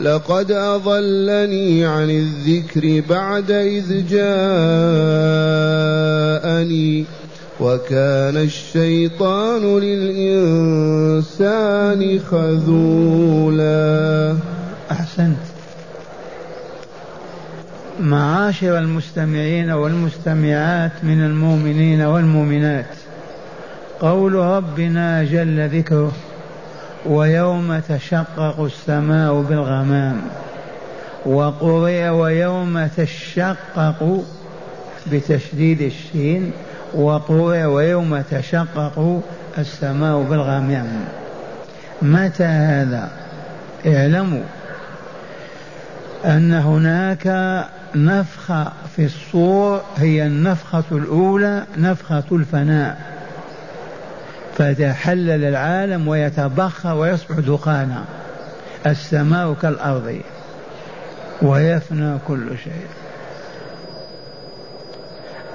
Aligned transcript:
لقد 0.00 0.50
أضلني 0.50 1.86
عن 1.86 2.10
الذكر 2.10 3.02
بعد 3.10 3.50
إذ 3.50 4.08
جاءني 4.08 4.24
وكان 7.60 8.36
الشيطان 8.36 9.78
للإنسان 9.78 11.20
خذولا. 12.30 14.36
أحسنت. 14.90 15.36
معاشر 18.00 18.78
المستمعين 18.78 19.70
والمستمعات 19.70 20.92
من 21.02 21.24
المؤمنين 21.24 22.02
والمؤمنات 22.02 22.86
قول 24.00 24.34
ربنا 24.34 25.24
جل 25.24 25.68
ذكره 25.68 26.12
ويوم 27.08 27.78
تشقق 27.78 28.60
السماء 28.60 29.40
بالغمام 29.40 30.20
وقرئ 31.26 32.08
ويوم 32.08 32.86
تشقق 32.86 34.24
بتشديد 35.12 35.80
الشين 35.80 36.52
وقرئ 36.94 37.64
ويوم 37.64 38.20
تشقق 38.20 39.22
السماء 39.58 40.22
بالغمام. 40.22 41.04
متى 42.02 42.44
هذا؟ 42.44 43.10
اعلموا 43.86 44.42
أن 46.24 46.52
هناك 46.52 47.26
نفخة 47.94 48.72
في 48.96 49.04
الصور 49.04 49.82
هي 49.96 50.26
النفخة 50.26 50.84
الأولى 50.92 51.64
نفخة 51.78 52.24
الفناء. 52.32 53.17
فتحلل 54.58 55.44
العالم 55.44 56.08
ويتبخر 56.08 56.94
ويصبح 56.94 57.38
دخانا. 57.38 58.04
السماء 58.86 59.54
كالأرض. 59.62 60.20
ويفنى 61.42 62.18
كل 62.28 62.58
شيء. 62.64 62.86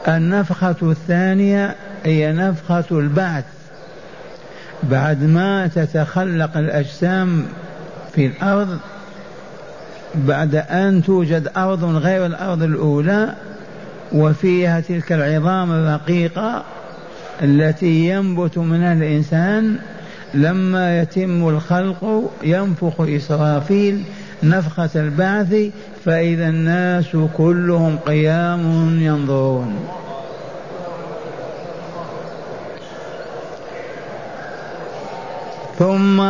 النفخة 0.08 0.76
الثانية 0.82 1.76
هي 2.06 2.32
نفخة 2.34 2.86
البعث. 2.92 3.44
بعد 4.84 5.24
ما 5.24 5.68
تتخلق 5.68 6.58
الأجسام 6.58 7.46
في 8.16 8.26
الأرض 8.26 8.80
بعد 10.16 10.56
أن 10.56 11.04
توجد 11.04 11.52
أرض 11.58 11.84
غير 11.84 12.26
الأرض 12.26 12.64
الأولى 12.64 13.34
وفيها 14.12 14.80
تلك 14.80 15.12
العظام 15.12 15.72
الرقيقة 15.72 16.64
التي 17.42 18.10
ينبت 18.10 18.58
منها 18.58 18.94
الإنسان 18.94 19.78
لما 20.34 21.02
يتم 21.02 21.50
الخلق 21.50 22.32
ينفخ 22.44 23.02
إسرافيل 23.02 24.04
نفخة 24.44 24.90
البعث 24.96 25.56
فإذا 26.06 26.48
الناس 26.50 27.18
كلهم 27.38 27.98
قيام 27.98 28.98
ينظرون. 29.00 29.76
ثم 35.80 36.24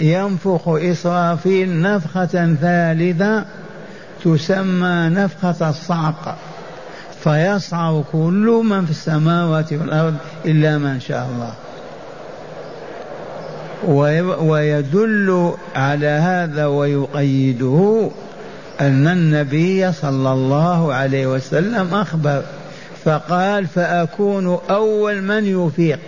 ينفخ 0.00 0.68
إسرافيل 0.68 1.82
نفخة 1.82 2.54
ثالثة 2.54 3.44
تسمى 4.24 5.08
نفخة 5.08 5.70
الصعق. 5.70 6.38
فيصعق 7.24 8.04
كل 8.12 8.62
من 8.64 8.84
في 8.84 8.90
السماوات 8.90 9.72
والأرض 9.72 10.14
إلا 10.44 10.78
من 10.78 11.00
شاء 11.00 11.28
الله. 11.34 11.54
ويدل 14.40 15.54
على 15.76 16.06
هذا 16.06 16.66
ويقيده 16.66 18.10
أن 18.80 19.08
النبي 19.08 19.92
صلى 19.92 20.32
الله 20.32 20.94
عليه 20.94 21.26
وسلم 21.26 21.94
أخبر 21.94 22.42
فقال 23.04 23.66
فأكون 23.66 24.58
أول 24.70 25.22
من 25.22 25.66
يفيق 25.66 26.00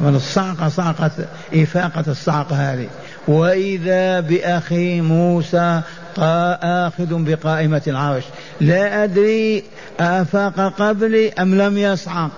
من 0.00 0.14
الصعقة 0.14 0.68
صعقة 0.68 1.10
إفاقة 1.54 2.04
الصعقة 2.08 2.72
هذه. 2.72 2.88
وإذا 3.28 4.20
بأخي 4.20 5.00
موسى 5.00 5.80
آخذ 6.18 7.08
بقائمة 7.10 7.82
العرش. 7.86 8.24
لا 8.60 9.04
أدري 9.04 9.64
آفاق 10.00 10.74
قبلي 10.78 11.32
أم 11.32 11.54
لم 11.54 11.78
يصعق 11.78 12.30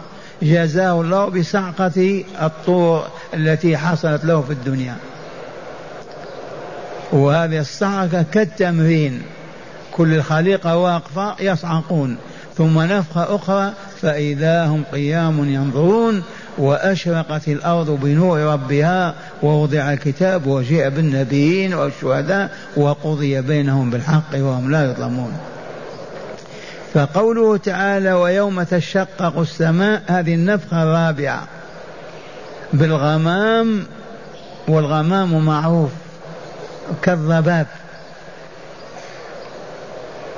جزاه 0.43 1.01
الله 1.01 1.29
بصعقة 1.29 2.25
الطور 2.43 3.07
التي 3.35 3.77
حصلت 3.77 4.25
له 4.25 4.41
في 4.41 4.53
الدنيا. 4.53 4.97
وهذه 7.13 7.59
الصعقة 7.59 8.25
كالتمرين. 8.33 9.23
كل 9.93 10.15
الخليقة 10.15 10.77
واقفة 10.77 11.35
يصعقون 11.41 12.17
ثم 12.57 12.81
نفخة 12.81 13.37
أخرى 13.37 13.73
فإذا 14.01 14.65
هم 14.67 14.85
قيام 14.93 15.55
ينظرون 15.55 16.23
وأشرقت 16.59 17.49
الأرض 17.49 17.91
بنور 17.91 18.39
ربها 18.39 19.15
ووضع 19.43 19.93
الكتاب 19.93 20.47
وجيء 20.47 20.89
بالنبيين 20.89 21.75
والشهداء 21.75 22.51
وقضي 22.77 23.41
بينهم 23.41 23.91
بالحق 23.91 24.35
وهم 24.35 24.71
لا 24.71 24.91
يظلمون. 24.91 25.33
فقوله 26.95 27.57
تعالى 27.57 28.13
ويوم 28.13 28.63
تشقق 28.63 29.39
السماء 29.39 30.03
هذه 30.07 30.35
النفخة 30.35 30.83
الرابعة. 30.83 31.49
بالغمام 32.73 33.85
والغمام 34.69 35.45
معروف 35.45 35.91
كالضباب 37.03 37.67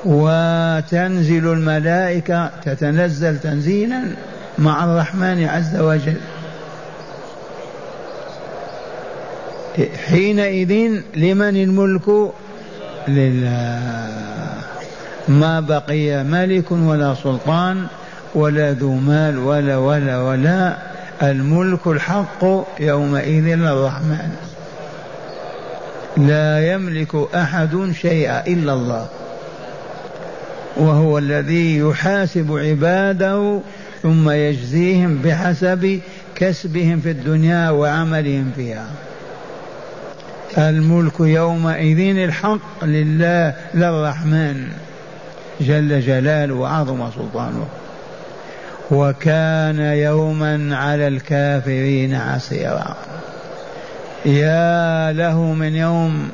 وتنزل 0.04 1.52
الملائكة 1.52 2.50
تتنزل 2.64 3.38
تنزيلا. 3.38 4.02
مع 4.58 4.84
الرحمن 4.84 5.44
عز 5.44 5.76
وجل. 5.76 6.20
حينئذ 10.06 11.00
لمن 11.16 11.56
الملك 11.56 12.32
لله. 13.08 14.08
ما 15.28 15.60
بقي 15.60 16.24
ملك 16.24 16.72
ولا 16.72 17.14
سلطان 17.14 17.86
ولا 18.34 18.72
ذو 18.72 18.94
مال 18.94 19.38
ولا 19.38 19.76
ولا 19.76 20.22
ولا. 20.22 20.76
الملك 21.22 21.86
الحق 21.86 22.44
يومئذ 22.80 23.44
للرحمن. 23.44 24.30
لا 26.16 26.72
يملك 26.72 27.14
أحد 27.34 27.92
شيئا 28.02 28.46
إلا 28.46 28.72
الله. 28.72 29.06
وهو 30.76 31.18
الذي 31.18 31.78
يحاسب 31.78 32.58
عباده 32.58 33.60
ثم 34.06 34.30
يجزيهم 34.30 35.18
بحسب 35.24 36.00
كسبهم 36.34 37.00
في 37.00 37.10
الدنيا 37.10 37.70
وعملهم 37.70 38.52
فيها. 38.56 38.86
الملك 40.58 41.20
يومئذ 41.20 42.16
الحق 42.16 42.84
لله 42.84 43.54
للرحمن. 43.74 44.68
جل 45.60 46.00
جلاله 46.00 46.54
وعظم 46.54 47.10
سلطانه. 47.10 47.66
وكان 48.90 49.80
يوما 49.80 50.76
على 50.76 51.08
الكافرين 51.08 52.14
عسيرا. 52.14 52.96
يا 54.26 55.12
له 55.12 55.40
من 55.40 55.74
يوم 55.74 56.28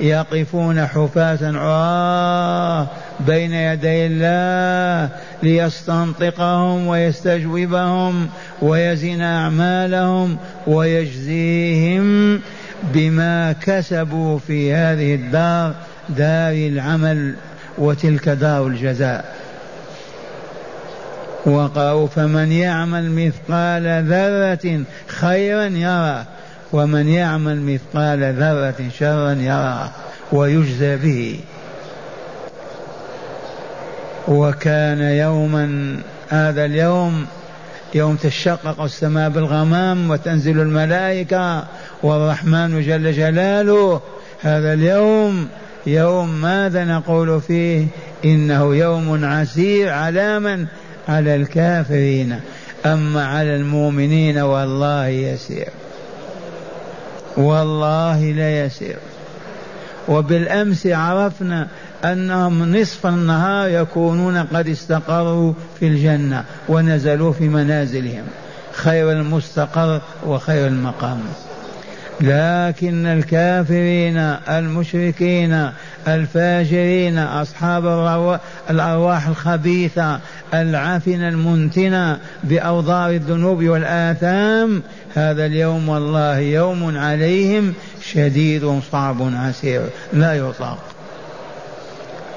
يقفون 0.00 0.86
حفاة 0.86 1.38
عراه 1.42 2.88
بين 3.20 3.52
يدي 3.52 4.06
الله 4.06 5.10
ليستنطقهم 5.42 6.86
ويستجوبهم 6.86 8.28
ويزن 8.62 9.20
أعمالهم 9.20 10.36
ويجزيهم 10.66 12.40
بما 12.82 13.52
كسبوا 13.52 14.38
في 14.38 14.74
هذه 14.74 15.14
الدار 15.14 15.74
دار 16.08 16.52
العمل 16.52 17.34
وتلك 17.78 18.28
دار 18.28 18.66
الجزاء. 18.66 19.36
وقالوا 21.46 22.06
فمن 22.06 22.52
يعمل 22.52 23.10
مثقال 23.10 24.04
ذرة 24.04 24.84
خيرا 25.06 25.64
يرى 25.64 26.24
ومن 26.72 27.08
يعمل 27.08 27.62
مثقال 27.62 28.34
ذرة 28.34 28.88
شرا 28.98 29.32
يرى 29.32 29.90
ويجزى 30.32 30.96
به. 30.96 31.40
وكان 34.28 35.00
يوما 35.00 35.96
هذا 36.28 36.64
اليوم 36.64 37.26
يوم 37.94 38.16
تشقق 38.16 38.80
السماء 38.80 39.28
بالغمام 39.28 40.10
وتنزل 40.10 40.60
الملائكة 40.60 41.64
والرحمن 42.02 42.82
جل 42.82 43.12
جلاله. 43.12 44.00
هذا 44.42 44.72
اليوم 44.72 45.48
يوم 45.86 46.28
ماذا 46.42 46.84
نقول 46.84 47.40
فيه؟ 47.40 47.86
إنه 48.24 48.76
يوم 48.76 49.24
عسير 49.24 49.88
على 49.88 50.40
من 50.40 50.66
على 51.08 51.36
الكافرين. 51.36 52.40
أما 52.86 53.26
على 53.26 53.56
المؤمنين 53.56 54.38
والله 54.38 55.06
يسير. 55.06 55.68
والله 57.36 58.24
لا 58.24 58.64
يسير. 58.64 58.96
وبالأمس 60.08 60.86
عرفنا 60.86 61.68
أنهم 62.04 62.76
نصف 62.76 63.06
النهار 63.06 63.68
يكونون 63.68 64.38
قد 64.38 64.68
استقروا 64.68 65.52
في 65.80 65.86
الجنة 65.88 66.44
ونزلوا 66.68 67.32
في 67.32 67.48
منازلهم. 67.48 68.24
خير 68.72 69.12
المستقر 69.12 70.00
وخير 70.26 70.66
المقام. 70.66 71.20
لكن 72.20 73.06
الكافرين 73.06 74.18
المشركين 74.48 75.70
الفاجرين 76.08 77.18
أصحاب 77.18 77.86
الأرواح 78.70 79.26
الخبيثة 79.28 80.20
العفنة 80.54 81.28
المنتنة 81.28 82.18
بأوضار 82.44 83.10
الذنوب 83.10 83.64
والآثام. 83.64 84.82
هذا 85.14 85.46
اليوم 85.46 85.88
والله 85.88 86.38
يوم 86.38 86.98
عليهم 86.98 87.74
شديد 88.02 88.80
صعب 88.92 89.16
عسير 89.20 89.82
لا 90.12 90.34
يطاق. 90.34 90.78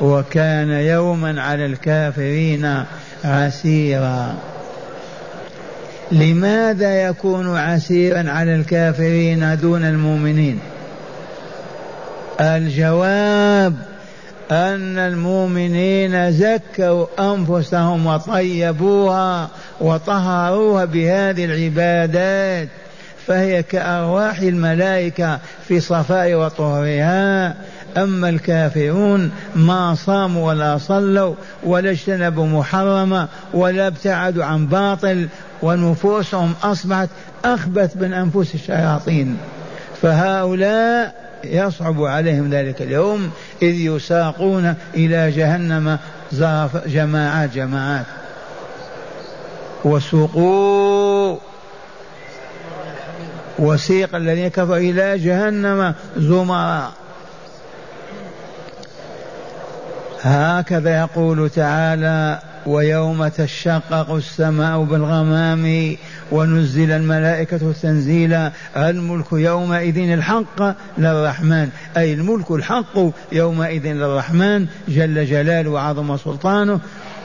وكان 0.02 0.70
يوما 0.70 1.42
على 1.42 1.66
الكافرين 1.66 2.84
عسيرا. 3.24 4.36
لماذا 6.12 7.02
يكون 7.02 7.58
عسيرا 7.58 8.32
على 8.32 8.56
الكافرين 8.56 9.58
دون 9.62 9.84
المؤمنين؟ 9.84 10.60
الجواب 12.42 13.89
أن 14.52 14.98
المؤمنين 14.98 16.32
زكوا 16.32 17.06
أنفسهم 17.20 18.06
وطيبوها 18.06 19.50
وطهروها 19.82 20.86
بهذه 20.86 21.46
العبادات 21.46 22.68
فهي 23.28 23.64
كأرواح 23.64 24.40
الملائكة 24.40 25.40
في 25.68 25.80
صفاء 25.80 26.34
وطهرها. 26.34 27.56
أما 27.98 28.30
الكافرون 28.30 29.32
ما 29.56 29.96
صاموا 29.96 30.48
ولا 30.48 30.78
صلوا 30.78 31.36
ولا 31.64 31.90
اجتنبوا 31.92 32.48
محرما 32.48 33.28
ولا 33.54 33.88
ابتعدوا 33.88 34.44
عن 34.44 34.68
باطل 34.68 35.28
ونفوسهم 35.62 36.54
أصبحت 36.64 37.10
أخبث 37.46 37.98
من 37.98 38.14
أنفس 38.14 38.56
الشياطين. 38.56 39.38
فهؤلاء 40.02 41.29
يصعب 41.44 42.04
عليهم 42.04 42.50
ذلك 42.50 42.82
اليوم 42.82 43.32
إذ 43.62 43.74
يساقون 43.76 44.76
إلى 44.96 45.32
جهنم 45.32 45.98
جماعات 46.86 47.54
جماعات. 47.54 48.06
وسوقوا 49.86 51.38
وسيق 53.60 54.16
الذين 54.16 54.48
كفروا 54.48 54.78
إلى 54.78 55.18
جهنم 55.18 55.94
زمرا. 56.18 56.92
هكذا 60.22 61.00
يقول 61.00 61.50
تعالى 61.50 62.40
ويوم 62.66 63.28
تشقق 63.28 64.12
السماء 64.12 64.84
بالغمام 64.84 65.96
ونزل 66.32 66.92
الملائكة 66.92 67.72
تنزيلا 67.82 68.52
الملك 68.78 69.26
يومئذ 69.32 69.98
الحق 69.98 70.76
للرحمن. 70.98 71.70
أي 71.98 72.14
الملك 72.14 72.52
الحق 72.52 73.12
يومئذ 73.32 73.88
للرحمن 73.88 74.66
جل 74.88 75.26
جلاله 75.26 75.70
وعظم 75.70 76.18
سلطانه. 76.18 76.80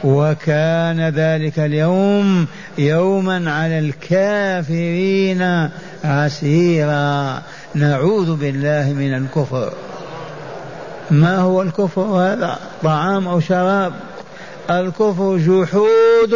وكان 0.05 1.09
ذلك 1.09 1.59
اليوم 1.59 2.47
يوما 2.79 3.53
على 3.53 3.79
الكافرين 3.79 5.69
عسيرا. 6.05 7.43
نعوذ 7.75 8.37
بالله 8.37 8.93
من 8.93 9.15
الكفر. 9.15 9.73
ما 11.11 11.37
هو 11.39 11.63
الكفر 11.63 12.03
هذا؟ 12.03 12.59
طعام 12.83 13.29
أو 13.29 13.41
شراب؟ 13.41 13.93
الكفر 14.71 15.37
جحود. 15.37 16.35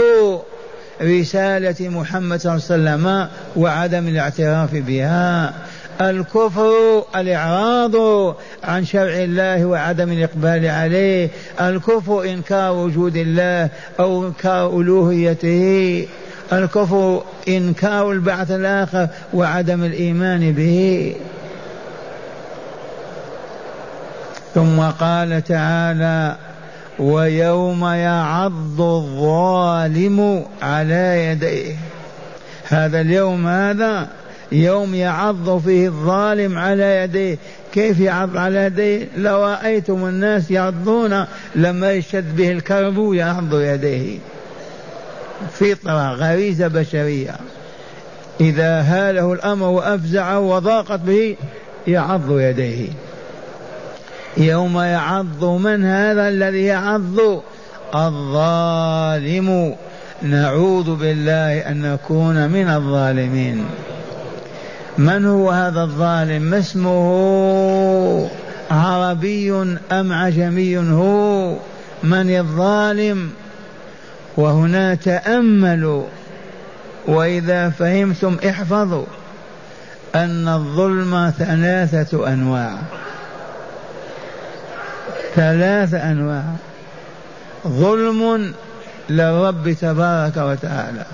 رسالة 1.03 1.89
محمد 1.89 2.41
صلى 2.41 2.55
الله 2.55 2.65
عليه 2.71 2.75
وسلم 2.75 3.29
وعدم 3.57 4.09
الاعتراف 4.09 4.71
بها. 4.73 5.53
الكفر 6.01 7.05
الإعراض 7.17 7.95
عن 8.65 8.85
شرع 8.85 9.15
الله 9.15 9.65
وعدم 9.65 10.13
الإقبال 10.13 10.67
عليه. 10.67 11.29
الكفر 11.61 12.25
إنكار 12.25 12.73
وجود 12.73 13.17
الله 13.17 13.69
أو 14.01 14.27
إنكار 14.27 14.81
ألوهيته. 14.81 16.07
الكفر 16.53 17.23
إنكار 17.49 18.13
البعث 18.13 18.51
الآخر 18.51 19.09
وعدم 19.35 19.85
الإيمان 19.85 20.53
به. 20.53 21.15
ثم 24.55 24.81
قال 24.81 25.45
تعالى 25.45 26.37
ويوم 26.99 27.85
يعض 27.85 28.81
الظالم 28.81 30.45
على 30.63 31.25
يديه. 31.25 31.77
هذا 32.69 33.01
اليوم 33.01 33.47
هذا 33.47 34.09
يوم 34.53 34.95
يعض 34.95 35.59
فيه 35.59 35.87
الظالم 35.87 36.59
على 36.59 36.97
يديه. 36.97 37.39
كيف 37.73 38.01
يعض 38.01 38.37
على 38.37 38.59
يديه؟ 38.59 39.09
لو 39.17 39.45
رأيتم 39.45 40.05
الناس 40.07 40.51
يعضون 40.51 41.25
لما 41.55 41.93
يشد 41.93 42.37
به 42.37 42.53
الكرب 42.53 43.13
يعض 43.15 43.55
يديه. 43.55 44.19
فطرة 45.53 46.13
غريزة 46.13 46.69
بشرية. 46.69 47.37
إذا 48.41 48.81
هاله 48.81 49.33
الأمر 49.33 49.67
وأفزعه 49.67 50.41
وضاقت 50.41 51.01
به 51.01 51.37
يعض 51.87 52.39
يديه. 52.39 52.89
يوم 54.39 54.79
يعض 54.79 55.45
من 55.45 55.85
هذا 55.85 56.29
الذي 56.29 56.65
يعض؟ 56.65 57.43
الظالم. 57.95 59.75
نعوذ 60.23 60.97
بالله 60.97 61.59
أن 61.59 61.93
نكون 61.93 62.49
من 62.51 62.69
الظالمين. 62.69 63.65
من 64.99 65.27
هو 65.27 65.51
هذا 65.51 65.83
الظالم؟ 65.83 66.43
ما 66.43 66.59
اسمه؟ 66.59 68.29
عربي 68.71 69.53
أم 69.93 70.13
عجمي؟ 70.13 70.79
هو. 70.79 71.57
من 72.03 72.31
الظالم؟ 72.39 73.31
وهنا 74.37 74.95
تاملوا 74.95 76.05
وإذا 77.07 77.71
فهمتم 77.71 78.37
احفظوا 78.49 79.07
أن 80.15 80.49
الظلم 80.49 81.33
ثلاثة 81.39 82.33
أنواع. 82.33 82.79
ثلاث 85.35 85.95
أنواع. 85.95 86.45
ظلم 87.69 88.53
للرب 89.11 89.73
تبارك 89.81 90.37
وتعالى. 90.37 91.07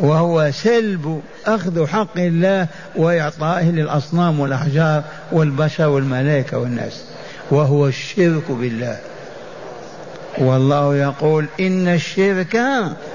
وهو 0.00 0.50
سلب 0.50 1.22
أخذ 1.46 1.86
حق 1.86 2.18
الله 2.18 2.66
وإعطائه 2.96 3.70
للأصنام 3.70 4.40
والأحجار 4.40 5.02
والبشر 5.32 5.88
والملائكة 5.88 6.58
والناس. 6.58 7.04
وهو 7.50 7.86
الشرك 7.86 8.50
بالله. 8.50 8.98
والله 10.38 10.96
يقول 10.96 11.46
إن 11.60 11.88
الشرك 11.88 12.62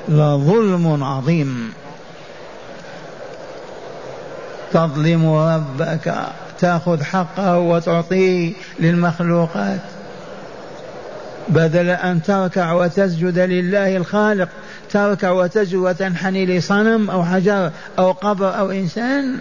لظلم 0.09 1.03
عظيم. 1.03 1.73
تظلم 4.73 5.33
ربك. 5.33 6.15
تأخذ 6.61 7.03
حقه 7.03 7.59
وتعطيه 7.59 8.53
للمخلوقات. 8.79 9.79
بدل 11.49 11.89
أن 11.89 12.23
تركع 12.23 12.73
وتسجد 12.73 13.39
لله 13.39 13.97
الخالق 13.97 14.49
تركع 14.91 15.31
وتسجد 15.31 15.75
وتنحني 15.75 16.45
لصنم 16.45 17.09
أو 17.09 17.23
حجر 17.23 17.71
أو 17.99 18.11
قبر 18.11 18.57
أو 18.59 18.71
إنسان. 18.71 19.37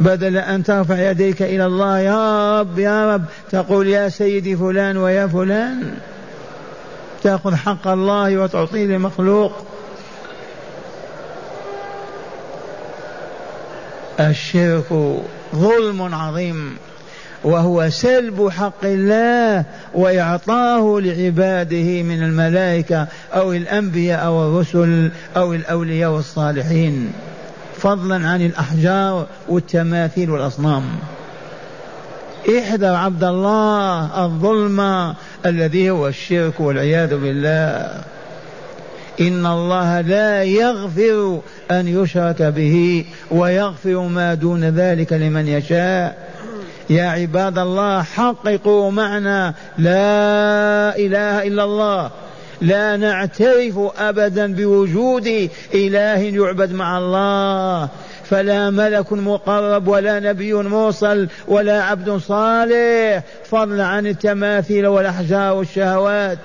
بدل 0.00 0.36
أن 0.36 0.62
ترفع 0.62 1.10
يديك 1.10 1.42
إلى 1.42 1.66
الله 1.66 1.98
يا 1.98 2.60
رب 2.60 2.78
يا 2.78 3.14
رب 3.14 3.24
تقول 3.50 3.88
يا 3.88 4.08
سيدي 4.08 4.56
فلان 4.56 4.96
ويا 4.96 5.26
فلان. 5.26 5.94
تأخذ 7.22 7.54
حق 7.54 7.88
الله 7.88 8.36
وتعطيه 8.36 8.86
لمخلوق. 8.86 9.52
الشرك 14.30 15.18
ظلم 15.54 16.14
عظيم 16.14 16.76
وهو 17.44 17.90
سلب 17.90 18.48
حق 18.48 18.84
الله 18.84 19.64
وإعطاه 19.94 21.00
لعباده 21.00 22.02
من 22.02 22.22
الملائكة 22.22 23.06
أو 23.34 23.52
الأنبياء 23.52 24.26
أو 24.26 24.48
الرسل 24.48 25.10
أو 25.36 25.54
الأولياء 25.54 26.10
والصالحين. 26.10 27.12
فضلا 27.76 28.28
عن 28.28 28.46
الأحجار 28.46 29.26
والتماثيل 29.48 30.30
والأصنام. 30.30 30.82
احذر 32.58 32.94
عبد 32.94 33.24
الله 33.24 34.24
الظلم 34.24 35.14
الذي 35.46 35.90
هو 35.90 36.08
الشرك 36.08 36.60
والعياذ 36.60 37.16
بالله. 37.16 38.00
إن 39.20 39.46
الله 39.46 40.00
لا 40.00 40.42
يغفر 40.42 41.40
أن 41.70 41.88
يشرك 41.88 42.42
به 42.42 43.04
ويغفر 43.30 44.00
ما 44.00 44.34
دون 44.34 44.64
ذلك 44.64 45.12
لمن 45.12 45.48
يشاء. 45.48 46.32
يا 46.90 47.04
عباد 47.04 47.58
الله 47.58 48.02
حققوا 48.02 48.90
معنى 48.90 49.54
لا 49.78 50.96
إله 50.96 51.46
إلا 51.46 51.64
الله. 51.64 52.10
لا 52.60 52.96
نعترف 52.96 53.78
ابدا 53.98 54.54
بوجود 54.54 55.48
إله 55.74 56.18
يعبد 56.18 56.72
مع 56.72 56.98
الله. 56.98 57.88
فلا 58.24 58.70
ملك 58.70 59.12
مقرب 59.12 59.88
ولا 59.88 60.20
نبي 60.20 60.52
موصل 60.52 61.28
ولا 61.48 61.82
عبد 61.82 62.16
صالح. 62.16 63.22
فضلا 63.50 63.84
عن 63.84 64.06
التماثيل 64.06 64.86
والأحجار 64.86 65.54
والشهوات. 65.54 66.38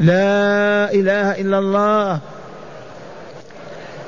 لا 0.00 0.92
إله 0.92 1.40
إلا 1.40 1.58
الله. 1.58 2.20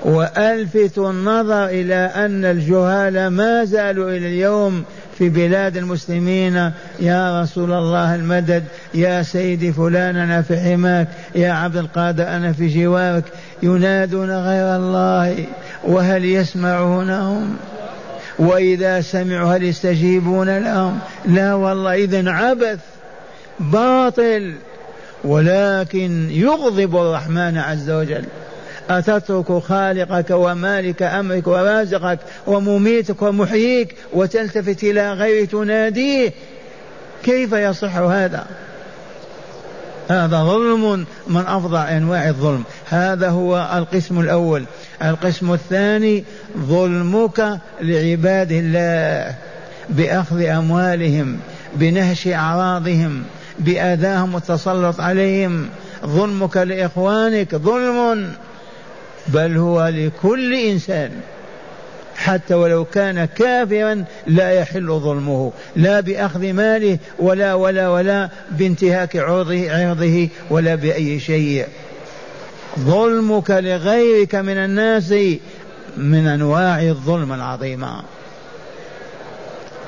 وألفت 0.04 0.99
النظر 0.99 1.66
إلى 1.66 1.94
أن 1.94 2.44
الجهال 2.44 3.26
ما 3.28 3.64
زالوا 3.64 4.11
إلى 4.11 4.28
اليوم 4.28 4.84
في 5.18 5.28
بلاد 5.28 5.76
المسلمين. 5.76 6.70
يا 7.00 7.42
رسول 7.42 7.72
الله 7.72 8.14
المدد 8.14 8.64
يا 8.94 9.22
سيدي 9.22 9.72
فلان 9.72 10.16
أنا 10.16 10.42
في 10.42 10.56
حماك. 10.61 11.08
يا 11.34 11.52
عبد 11.52 11.76
القادر 11.76 12.28
أنا 12.28 12.52
في 12.52 12.68
جوارك. 12.68 13.25
ينادون 13.62 14.30
غير 14.30 14.76
الله 14.76 15.46
وهل 15.84 16.25
يسمعونهم 16.25 17.56
وإذا 18.38 19.00
سمعوا 19.00 19.56
هل 19.56 19.62
يستجيبون 19.62 20.58
لهم؟ 20.58 20.99
لا 21.26 21.54
والله 21.54 21.94
إذا 21.94 22.30
عبث 22.30 22.78
باطل. 23.61 24.54
ولكن 25.25 26.31
يغضب 26.31 26.97
الرحمن 26.97 27.59
عز 27.59 27.91
وجل. 27.91 28.25
أتترك 28.91 29.59
خالقك 29.59 30.31
ومالك 30.31 31.02
أمرك 31.02 31.47
ورازقك 31.47 32.19
ومميتك 32.47 33.23
ومحييك 33.23 33.95
وتلتفت 34.12 34.83
إلى 34.85 35.12
غيره 35.12 35.47
تناديه؟ 35.47 36.33
كيف 37.25 37.52
يصح 37.52 37.97
هذا؟ 37.97 38.47
هذا 40.09 40.45
ظلم 40.45 41.07
من 41.26 41.41
أفظع 41.47 41.97
أنواع 41.97 42.29
الظلم. 42.29 42.64
هذا 42.88 43.29
هو 43.29 43.71
القسم 43.75 44.21
الأول. 44.21 44.64
القسم 45.02 45.52
الثاني 45.52 46.25
ظلمك 46.59 47.61
لعباد 47.81 48.52
الله 48.52 49.35
بأخذ 49.88 50.43
أموالهم 50.43 51.38
بنهش 51.75 52.29
أعراضهم 52.29 53.23
بأذاهم 53.59 54.35
والتسلط 54.35 55.00
عليهم. 55.00 55.68
ظلمك 56.06 56.56
لإخوانك 56.56 57.56
ظلم 57.56 58.32
بل 59.28 59.56
هو 59.56 59.87
لكل 59.87 60.54
إنسان. 60.54 61.11
حتى 62.16 62.54
ولو 62.54 62.85
كان 62.85 63.25
كافرا 63.25 64.04
لا 64.26 64.50
يحل 64.50 64.87
ظلمه 64.87 65.52
لا 65.76 66.00
بأخذ 66.00 66.52
ماله 66.52 66.99
ولا 67.18 67.54
ولا 67.54 67.88
ولا 67.88 68.28
بانتهاك 68.50 69.16
عرضه 69.16 69.73
عرضه 69.73 70.28
ولا 70.50 70.75
بأي 70.75 71.21
شيء. 71.21 71.66
ظلمك 72.78 73.50
لغيرك 73.50 74.35
من 74.35 74.56
الناس 74.56 75.14
من 75.97 76.26
أنواع 76.26 76.82
الظلم 76.82 77.32
العظيمة. 77.32 78.02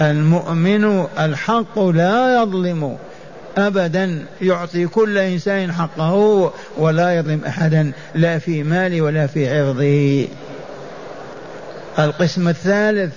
المؤمن 0.01 1.07
الحق 1.19 1.79
لا 1.79 2.43
يظلم. 2.43 2.97
ابدا 3.57 4.25
يعطي 4.43 4.87
كل 4.87 5.19
إنسان 5.19 5.73
حقه 5.73 6.53
ولا 6.77 7.19
يظلم 7.19 7.45
احدا 7.45 7.93
لا 8.15 8.39
في 8.39 8.63
ماله 8.63 9.01
ولا 9.01 9.27
في 9.27 9.59
عرضه 9.59 10.29
القسم 11.99 12.49
الثالث 12.49 13.13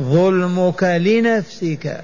ظلمك 0.00 0.82
لنفسك. 0.82 2.00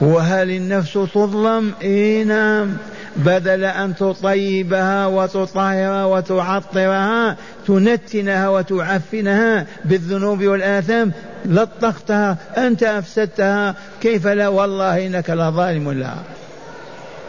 وهل 0.00 0.50
النفس 0.50 0.92
تظلم؟ 0.92 1.74
إي 1.82 2.24
نعم. 2.24 2.76
بدل 3.16 3.64
أن 3.64 3.96
تطيبها 3.96 5.06
وتطهرها 5.06 6.04
وتعطرها 6.04 7.36
تنتنها 7.66 8.48
وتعفنها 8.48 9.66
بالذنوب 9.84 10.44
والآثام. 10.44 11.12
لطختها 11.44 12.36
أنت 12.56 12.82
أفسدتها. 12.82 13.74
كيف 14.00 14.26
لا؟ 14.26 14.48
والله 14.48 15.06
إنك 15.06 15.30
لظالم 15.30 15.92
لها. 15.92 16.22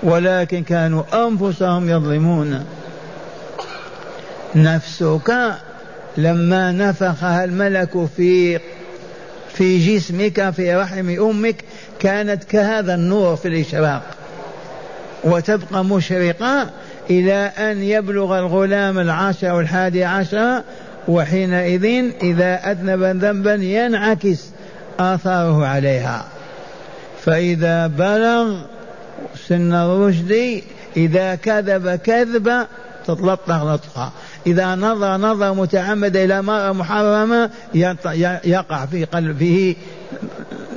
ولكن 0.03 0.63
كانوا 0.63 1.03
أنفسهم 1.13 1.89
يظلمون. 1.89 2.65
نفسك 4.55 5.53
لما 6.17 6.71
نفخها 6.71 7.43
الملك 7.43 8.05
في 8.17 8.59
في 9.53 9.97
جسمك 9.97 10.49
في 10.49 10.75
رحم 10.75 11.09
أمك 11.09 11.63
كانت 11.99 12.43
كهذا 12.43 12.95
النور 12.95 13.35
في 13.35 13.47
الإشراق. 13.47 14.16
وتبقى 15.23 15.85
مشرقة 15.85 16.69
إلى 17.09 17.51
أن 17.57 17.83
يبلغ 17.83 18.39
الغلام 18.39 18.99
العاشر 18.99 19.53
والحادي 19.53 20.03
عشر 20.03 20.61
وحينئذ 21.07 21.85
إذا 22.21 22.71
أذنب 22.71 23.03
ذنبا 23.23 23.53
ينعكس 23.53 24.45
آثاره 24.99 25.65
عليها. 25.65 26.25
فإذا 27.25 27.87
بلغ 27.87 28.57
سن 29.47 29.73
الرشد 29.73 30.61
إذا 30.97 31.35
كذب 31.35 31.95
كذبه 31.95 32.67
تتلطخ 33.05 33.63
لطخة 33.63 34.11
إذا 34.47 34.75
نظر 34.75 35.17
نظر 35.17 35.53
متعمد 35.53 36.17
إلى 36.17 36.41
مرأة 36.41 36.71
محرمة 36.71 37.49
يقع 38.43 38.85
في 38.85 39.05
قلبه 39.05 39.75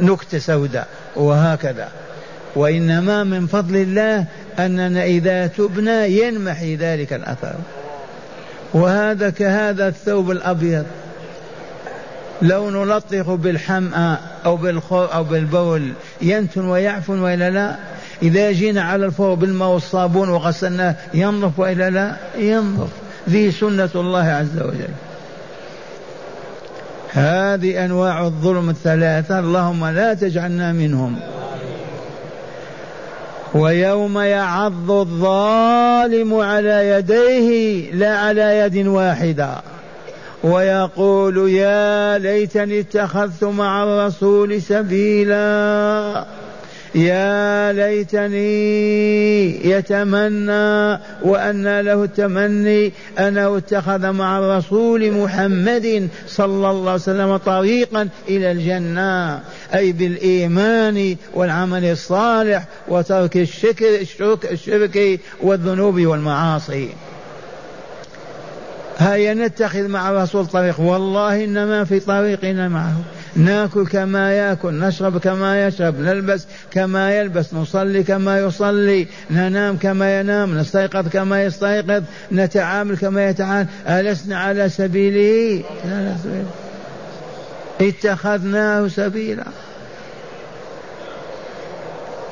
نكتة 0.01 0.39
سوداء 0.39 0.89
وهكذا. 1.17 1.89
وإنما 2.57 3.25
من 3.25 3.47
فضل 3.47 3.77
الله 3.77 4.25
أننا 4.59 5.05
إذا 5.05 5.47
تبنا 5.47 6.07
ينمحي 6.07 6.77
ذلك 6.77 7.13
الأثر. 7.13 7.55
وهذا 8.75 9.31
كهذا 9.31 9.89
الثوب 9.89 10.31
الأبيض. 10.31 10.85
لو 12.43 12.71
نلطخ 12.71 13.31
بالحمأة 13.31 14.19
أو 14.45 14.57
بالخور 14.57 15.15
أو 15.15 15.25
بالبول 15.25 15.93
ينتن 16.23 16.65
ويعفن 16.65 17.19
وإلا 17.21 17.51
لا؟ 17.51 17.77
إذا 18.23 18.53
جينا 18.53 18.83
على 18.83 19.07
الفور 19.07 19.35
بالماء 19.35 19.69
والصابون 19.69 20.29
وغسلناه 20.29 20.95
ينظف 21.15 21.59
وإلا 21.59 21.91
لا؟ 21.91 22.17
ينظف 22.39 22.89
ذي 23.29 23.53
سنة 23.53 23.91
الله 23.95 24.25
عز 24.25 24.59
وجل. 24.59 24.95
هذه 27.13 27.85
أنواع 27.85 28.25
الظلم 28.25 28.71
الثلاثة 28.71 29.39
اللهم 29.39 29.87
لا 29.87 30.15
تجعلنا 30.15 30.73
منهم. 30.73 31.21
ويوم 33.55 34.19
يعض 34.19 34.91
الظالم 34.91 36.35
على 36.35 36.89
يديه 36.89 37.93
لا 37.93 38.19
على 38.19 38.59
يد 38.59 38.87
واحدة. 38.87 39.63
ويقول 40.45 41.51
يا 41.51 42.19
ليتني 42.19 42.81
اتخذت 42.81 43.45
مع 43.45 43.83
الرسول 43.83 44.63
سبيلا. 44.63 46.25
يا 46.95 47.73
ليتني 47.73 49.67
يتمنى 49.71 50.99
وأن 51.23 51.81
له 51.81 52.05
التمني 52.05 52.93
أنه 53.19 53.57
اتخذ 53.57 54.11
مع 54.11 54.39
الرسول 54.39 55.13
محمد 55.13 56.09
صلى 56.27 56.71
الله 56.71 56.91
عليه 56.91 57.03
وسلم 57.03 57.37
طريقا 57.37 58.09
إلى 58.29 58.53
الجنة 58.53 59.41
أي 59.75 59.93
بالإيمان 59.93 61.17
والعمل 61.35 61.85
الصالح 61.85 62.65
وترك 62.89 63.37
الشرك, 63.37 63.83
الشرك, 64.53 65.21
والذنوب 65.43 66.01
والمعاصي. 66.01 66.89
هيا 68.99 69.35
نتخذ 69.35 69.89
مع 69.89 70.11
الرسول 70.11 70.47
طريق. 70.47 70.81
والله 70.81 71.45
إنما 71.45 71.85
في 71.85 72.01
طريقنا 72.01 72.69
معه. 72.69 72.95
ناكل 73.37 73.87
كما 73.87 74.33
ياكل 74.33 74.75
نشرب 74.75 75.19
كما 75.19 75.67
يشرب 75.67 76.01
نلبس 76.01 76.47
كما 76.71 77.19
يلبس 77.19 77.55
نصلي 77.55 78.03
كما 78.03 78.39
يصلي 78.39 79.07
ننام 79.31 79.77
كما 79.77 80.21
ينام 80.21 80.59
نستيقظ 80.59 81.09
كما 81.09 81.45
يستيقظ 81.45 82.03
نتعامل 82.33 82.97
كما 82.97 83.29
يتعامل. 83.29 83.67
ألسنا 83.89 84.39
على 84.39 84.69
سبيله؟ 84.69 85.65
لا 85.85 86.01
لا 86.01 86.15
سبيل. 86.25 86.45
اتخذناه 87.81 88.89
سبيلا. 88.89 89.45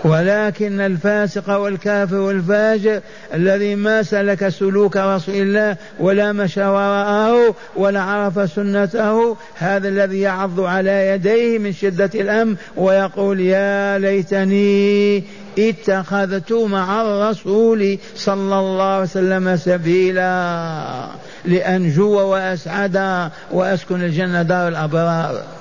ولكن 0.09 0.81
الفاسق 0.81 1.51
والكافر 1.57 2.17
والفاجر 2.17 3.01
الذي 3.35 3.75
ما 3.75 4.03
سلك 4.03 4.49
سلوك 4.49 4.97
رسول 4.97 5.35
الله 5.35 5.77
ولا 6.01 6.33
مشى 6.33 6.65
وراءه 6.65 7.55
ولا 7.77 8.01
عرف 8.01 8.51
سنته 8.51 9.37
هذا 9.55 9.89
الذي 9.89 10.21
يعض 10.21 10.61
على 10.61 11.09
يديه 11.09 11.59
من 11.59 11.73
شدة 11.73 12.11
الأم 12.15 12.57
ويقول 12.77 13.41
يا 13.41 13.99
ليتني 13.99 15.25
اتخذت 15.59 16.53
مع 16.53 17.03
الرسول 17.03 17.99
صلى 18.17 18.59
الله 18.59 18.85
عليه 18.85 19.03
وسلم 19.03 19.57
سبيلا 19.57 21.09
لأنجو 21.45 22.21
وأسعد 22.21 23.31
وأسكن 23.51 24.03
الجنة 24.03 24.43
دار 24.43 24.69
الأبرار. 24.69 25.58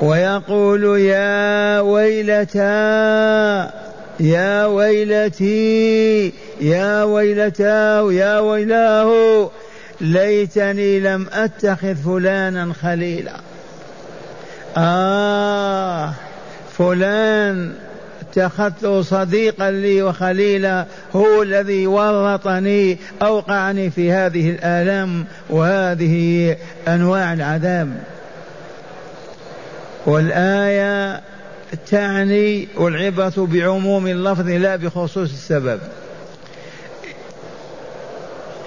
ويقول 0.00 1.00
يا 1.00 1.80
ويلتى 1.80 2.60
يا 4.20 4.66
ويلتي 4.66 6.32
يا 6.60 7.04
ويلتاه 7.04 8.12
يا 8.12 8.38
ويلاه 8.38 9.50
ليتني 10.00 11.00
لم 11.00 11.26
أتخذ 11.32 11.94
فلانا 11.94 12.72
خليلا. 12.72 13.32
آه 14.76 16.12
فلان 16.78 17.72
اتخذته 18.20 19.02
صديقا 19.02 19.70
لي 19.70 20.02
وخليلا 20.02 20.86
هو 21.16 21.42
الذي 21.42 21.86
ورطني 21.86 22.98
أوقعني 23.22 23.90
في 23.90 24.12
هذه 24.12 24.50
الآلام 24.50 25.24
وهذه 25.50 26.56
أنواع 26.88 27.32
العذاب. 27.32 27.88
والآية 30.06 31.22
تعني 31.90 32.68
والعبرة 32.76 33.32
بعموم 33.36 34.06
اللفظ 34.06 34.48
لا 34.48 34.76
بخصوص 34.76 35.30
السبب. 35.32 35.80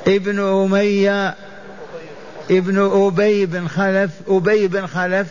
ابن 0.08 0.40
أمية 0.40 1.36
ابن 2.52 2.80
أبي 2.80 3.46
بن 3.46 3.68
خلف 3.68 4.12
أبي 4.28 4.68
بن 4.68 4.88
خلف 4.88 5.28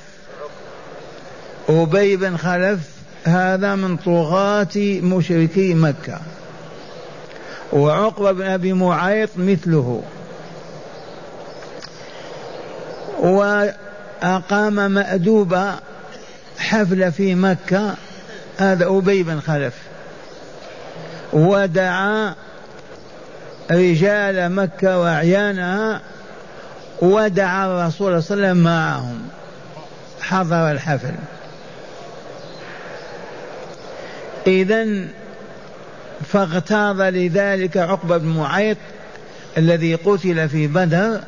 أبي 1.69 2.17
بن 2.17 2.37
خلف 2.37 2.81
هذا 3.25 3.75
من 3.75 3.97
طغاة 3.97 5.01
مشركي 5.03 5.75
مكة. 5.75 6.21
وعقبة 7.73 8.33
بن 8.33 8.43
أبي 8.43 8.73
معيط 8.73 9.31
مثله. 9.37 10.03
وأقام 13.21 14.91
مأدوبة 14.91 15.75
حفلة 16.59 17.11
في 17.11 17.35
مكة 17.35 17.95
هذا 18.59 18.87
أبي 18.87 19.23
بن 19.23 19.41
خلف. 19.41 19.75
ودعا 21.33 22.35
رجال 23.71 24.53
مكة 24.53 24.99
وأعيانها 24.99 26.01
ودعا 27.03 27.67
الرسول 27.67 28.23
صلى 28.23 28.35
الله 28.35 28.49
عليه 28.49 28.53
وسلم 28.53 28.65
معهم. 28.65 29.29
حضر 30.21 30.71
الحفل. 30.71 31.15
إذا 34.47 34.87
فاغتاظ 36.33 37.01
لذلك 37.01 37.77
عقبة 37.77 38.17
بن 38.17 38.29
معيط 38.29 38.77
الذي 39.59 39.95
قتل 39.95 40.49
في 40.49 40.67
بدر 40.67 41.21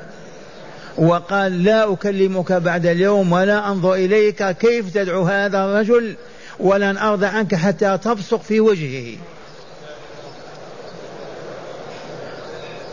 وقال 1.01 1.65
لا 1.65 1.93
أكلمك 1.93 2.53
بعد 2.53 2.87
اليوم 2.87 3.33
ولا 3.33 3.69
أنظر 3.69 3.95
إليك 3.95 4.51
كيف 4.51 4.95
تدعو 4.95 5.23
هذا 5.23 5.65
الرجل؟ 5.65 6.15
ولن 6.59 6.99
أرضى 6.99 7.27
عنك 7.27 7.55
حتى 7.55 7.99
تبصق 7.99 8.43
في 8.43 8.61
وجهه. 8.61 9.17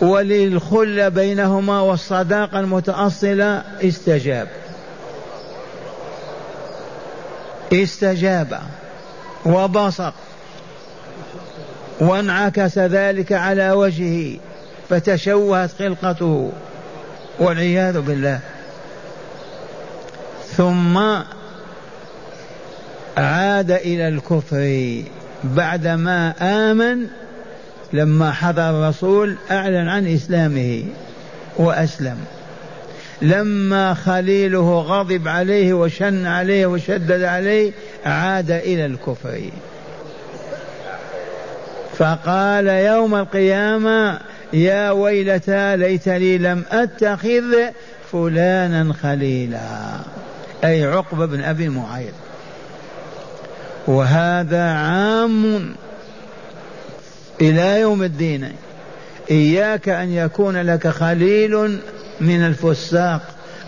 وللخل 0.01 1.11
بينهما 1.11 1.81
والصداقة 1.81 2.59
المتأصلة 2.59 3.63
استجاب. 3.83 4.47
استجاب. 7.73 8.59
وبصق. 9.45 10.13
وانعكس 11.99 12.77
ذلك 12.77 13.31
على 13.31 13.71
وجهه 13.71 14.37
فتشوهت 14.89 15.71
خلقته. 15.79 16.51
والعياذ 17.39 18.01
بالله. 18.01 18.39
ثم 20.57 20.97
عاد 23.17 23.71
إلى 23.71 24.07
الكفر 24.07 25.03
بعدما 25.43 26.33
آمن 26.41 27.07
لما 27.93 28.31
حضر 28.31 28.69
الرسول 28.69 29.35
أعلن 29.51 29.87
عن 29.87 30.07
إسلامه 30.07 30.83
وأسلم. 31.57 32.17
لما 33.21 33.93
خليله 33.93 34.81
غضب 34.81 35.27
عليه 35.27 35.73
وشن 35.73 36.25
عليه 36.25 36.65
وشدد 36.65 37.23
عليه 37.23 37.71
عاد 38.05 38.51
إلى 38.51 38.85
الكفر. 38.85 39.41
فقال 41.97 42.67
يوم 42.67 43.15
القيامة 43.15 44.19
يا 44.53 44.91
ويلتى 44.91 45.77
ليتني 45.77 46.37
لم 46.37 46.63
أتخذ 46.71 47.55
فلانا 48.11 48.93
خليلا. 48.93 49.59
أي 50.63 50.83
عقبة 50.83 51.25
بن 51.25 51.43
أبي 51.43 51.69
معيط. 51.69 52.13
وهذا 53.87 54.63
عام 54.63 55.75
إلى 57.41 57.79
يوم 57.79 58.03
الدين. 58.03 58.51
إياك 59.31 59.89
أن 59.89 60.09
يكون 60.09 60.57
لك 60.57 60.87
خليل 60.87 61.79
من 62.21 62.45
الفساق 62.45 63.21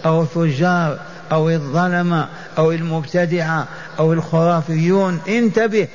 أو 0.06 0.22
الفجار 0.22 1.00
أو 1.32 1.50
الظلمة 1.50 2.28
أو 2.58 2.72
المبتدعه 2.72 3.68
أو 4.00 4.14
الخرافيون. 4.14 5.20
انتبه 5.28 5.88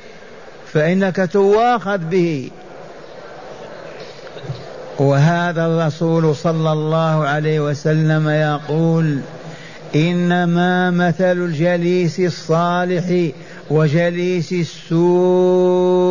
فإنك 0.73 1.29
تواخذ 1.33 1.97
به. 1.97 2.51
وهذا 4.99 5.65
الرسول 5.65 6.35
صلى 6.35 6.71
الله 6.71 7.25
عليه 7.27 7.59
وسلم 7.59 8.29
يقول 8.29 9.19
إنما 9.95 10.91
مثل 10.91 11.37
الجليس 11.45 12.19
الصالح 12.19 13.29
وجليس 13.69 14.53
السوء 14.53 16.05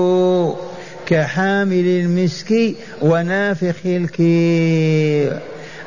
كحامل 1.06 1.86
المسك 1.86 2.74
ونافخ 3.02 3.76
الكير. 3.84 5.38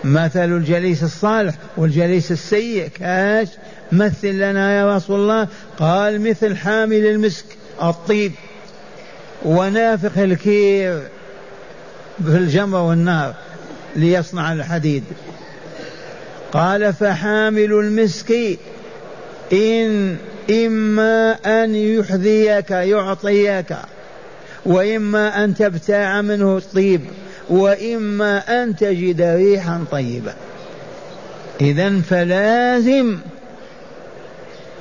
مثل 0.04 0.58
الجليس 0.58 1.04
الصالح 1.04 1.54
والجليس 1.78 2.32
السيء 2.32 2.88
كاش 2.88 3.48
مثل 3.92 4.34
لنا 4.34 4.80
يا 4.80 4.96
رسول 4.96 5.20
الله. 5.20 5.48
قال 5.80 6.30
مثل 6.30 6.56
حامل 6.56 7.06
المسك 7.06 7.46
الطيب 7.84 8.32
ونافخ 9.46 10.18
الكير. 10.18 11.02
في 12.26 12.38
الجمر 12.38 12.78
والنار 12.78 13.34
ليصنع 13.96 14.54
الحديد. 14.54 15.04
قال 16.52 16.94
فحامل 16.94 17.74
المسك 17.74 18.58
إن 19.54 20.18
إما 20.50 21.32
أن 21.46 21.76
يحذيك 21.76 22.72
يعطيك 22.72 23.76
وإما 24.66 25.44
أن 25.44 25.56
تبتاع 25.56 26.22
منه 26.22 26.58
الطيب 26.58 27.02
وإما 27.50 28.64
أن 28.64 28.76
تجد 28.76 29.22
ريحا 29.22 29.86
طيبة 29.92 30.34
إذا 31.62 32.02
فلازم 32.02 33.18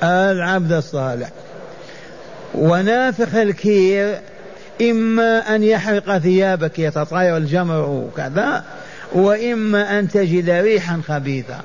العبد 0.03 0.71
الصالح. 0.71 1.29
ونافخ 2.55 3.35
الكير 3.35 4.19
إما 4.81 5.55
أن 5.55 5.63
يحرق 5.63 6.17
ثيابك 6.17 6.79
يتطاير 6.79 7.37
الجمر 7.37 7.89
وكذا 7.89 8.63
وإما 9.13 9.99
أن 9.99 10.07
تجد 10.09 10.49
ريحا 10.49 11.01
خبيثة 11.07 11.55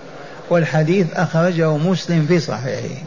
والحديث 0.51 1.07
أخرجه 1.15 1.77
مسلم 1.77 2.27
في 2.27 2.41
صحيحه. 2.41 3.03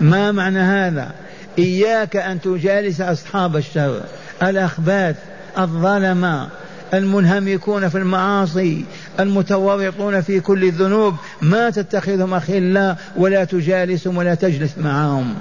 ما 0.00 0.32
معنى 0.32 0.58
هذا؟ 0.58 1.10
إياك 1.58 2.16
أن 2.16 2.40
تجالس 2.40 3.00
أصحاب 3.00 3.56
الشر 3.56 4.00
الأخباث 4.42 5.16
الظلمة 5.58 6.48
المنهمكون 6.94 7.88
في 7.88 7.98
المعاصي 7.98 8.84
المتورطون 9.20 10.20
في 10.20 10.40
كل 10.40 10.64
الذنوب. 10.64 11.14
ما 11.42 11.70
تتخذهم 11.70 12.34
أخلا 12.34 12.96
ولا 13.16 13.44
تجالسهم 13.44 14.16
ولا 14.16 14.34
تجلس 14.34 14.78
معهم. 14.78 15.34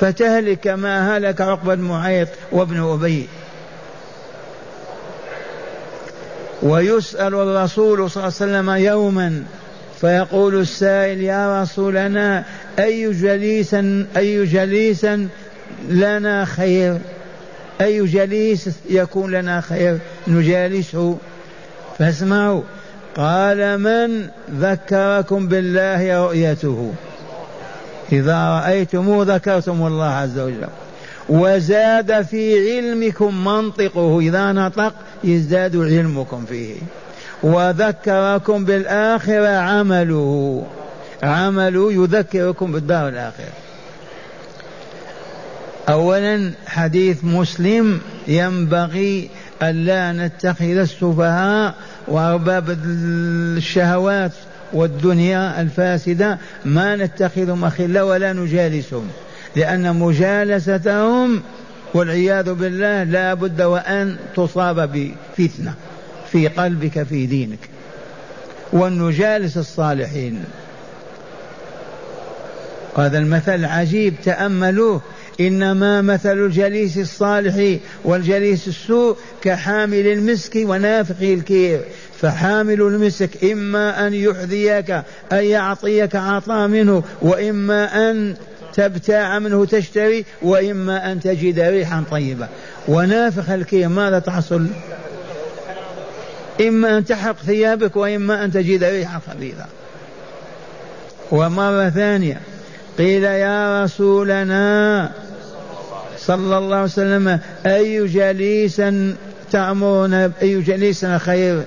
فتهلك 0.00 0.60
كما 0.60 1.16
هلك 1.16 1.40
عقبة 1.40 1.74
بن 1.74 1.82
معيط 1.82 2.28
وابن 2.52 2.82
أبي. 2.82 3.28
ويسأل 6.62 7.34
الرسول 7.34 8.10
صلى 8.10 8.24
الله 8.24 8.34
عليه 8.40 8.52
وسلم 8.52 8.70
يوما 8.70 9.44
فيقول 10.00 10.60
السائل 10.60 11.20
يا 11.20 11.62
رسولنا 11.62 12.44
أي 12.78 13.12
جليس 13.12 13.74
أي 14.16 14.44
جليس 14.44 15.06
لنا 15.88 16.44
خير؟ 16.44 16.98
أي 17.80 18.06
جليس 18.06 18.70
يكون 18.90 19.30
لنا 19.30 19.60
خير؟ 19.60 19.98
نجالسه. 20.28 21.18
فاسمعوا 21.98 22.62
قال 23.16 23.80
من 23.80 24.28
ذكركم 24.50 25.48
بالله 25.48 26.24
رؤيته؟ 26.24 26.94
إذا 28.12 28.60
رأيتموه 28.60 29.34
ذكرتم 29.34 29.86
الله 29.86 30.04
عز 30.04 30.38
وجل. 30.38 30.68
وزاد 31.28 32.22
في 32.22 32.70
علمكم 32.70 33.44
منطقه. 33.44 34.20
إذا 34.20 34.52
نطق 34.52 34.92
يزداد 35.24 35.76
علمكم 35.76 36.44
فيه. 36.48 36.74
وذكركم 37.42 38.64
بالآخرة 38.64 39.56
عمله. 39.56 40.66
عمله 41.22 41.92
يذكركم 41.92 42.72
بالدار 42.72 43.08
الآخرة. 43.08 43.52
أولا 45.88 46.52
حديث 46.66 47.24
مسلم 47.24 48.00
ينبغي 48.28 49.30
ألا 49.62 50.12
نتخذ 50.12 50.64
السفهاء 50.64 51.74
وأرباب 52.08 52.78
الشهوات 52.84 54.32
والدنيا 54.72 55.60
الفاسدة 55.60 56.38
ما 56.64 56.96
نتخذهم 56.96 57.64
أخلا 57.64 58.02
ولا 58.02 58.32
نجالسهم 58.32 59.08
لأن 59.56 59.96
مجالستهم 59.96 61.42
والعياذ 61.94 62.52
بالله 62.54 63.02
لا 63.02 63.34
بد 63.34 63.62
وأن 63.62 64.16
تصاب 64.36 64.90
بفتنة 64.92 65.74
في 66.32 66.48
قلبك 66.48 67.02
في 67.02 67.26
دينك. 67.26 67.58
ونجالس 68.72 69.56
الصالحين. 69.56 70.44
هذا 72.96 73.18
المثل 73.18 73.64
عجيب 73.64 74.14
تأملوه. 74.24 75.00
إنما 75.40 76.02
مثل 76.02 76.38
الجليس 76.38 76.98
الصالح 76.98 77.78
والجليس 78.04 78.68
السوء 78.68 79.16
كحامل 79.42 80.06
المسك 80.06 80.52
ونافخ 80.56 81.22
الكير. 81.22 81.80
فحامل 82.20 82.80
المسك 82.80 83.44
إما 83.44 84.06
أن 84.06 84.14
يحذيك 84.14 84.90
أن 85.32 85.44
يعطيك 85.44 86.16
عطاء 86.16 86.68
منه 86.68 87.02
وإما 87.22 88.10
أن 88.10 88.34
تبتاع 88.72 89.38
منه 89.38 89.64
تشتري 89.64 90.24
وإما 90.42 91.12
أن 91.12 91.20
تجد 91.20 91.60
ريحا 91.60 92.04
طيبة. 92.10 92.48
ونافخ 92.88 93.50
الكير 93.50 93.88
ماذا 93.88 94.18
تحصل؟ 94.18 94.66
إما 96.60 96.98
أن 96.98 97.04
تحرق 97.04 97.36
ثيابك 97.46 97.96
وإما 97.96 98.44
أن 98.44 98.52
تجد 98.52 98.84
ريحا 98.84 99.20
خبيثة. 99.30 99.66
ومرة 101.32 101.88
ثانية 101.88 102.40
قيل 102.98 103.24
يا 103.24 103.84
رسولنا 103.84 105.10
صلى 106.18 106.58
الله 106.58 106.76
عليه 106.76 106.84
وسلم 106.84 107.40
أي 107.66 108.06
جليس 108.06 108.82
تأمرنا 109.52 110.32
أي 110.42 110.60
جليس 110.60 111.04
خير؟ 111.04 111.62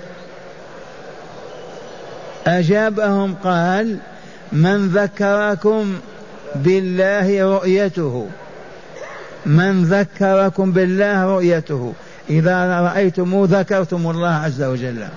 أجابهم 2.49 3.35
قال 3.43 3.97
من 4.51 4.87
ذكركم 4.87 5.93
بالله 6.55 7.55
رؤيته؟ 7.55 8.27
من 9.45 9.83
ذكركم 9.83 10.71
بالله 10.71 11.25
رؤيته؟ 11.25 11.93
إذا 12.29 12.81
رأيتم 12.81 13.43
ذكرتم 13.45 14.09
الله 14.09 14.33
عز 14.33 14.63
وجل. 14.63 15.07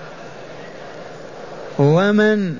ومن 1.79 2.57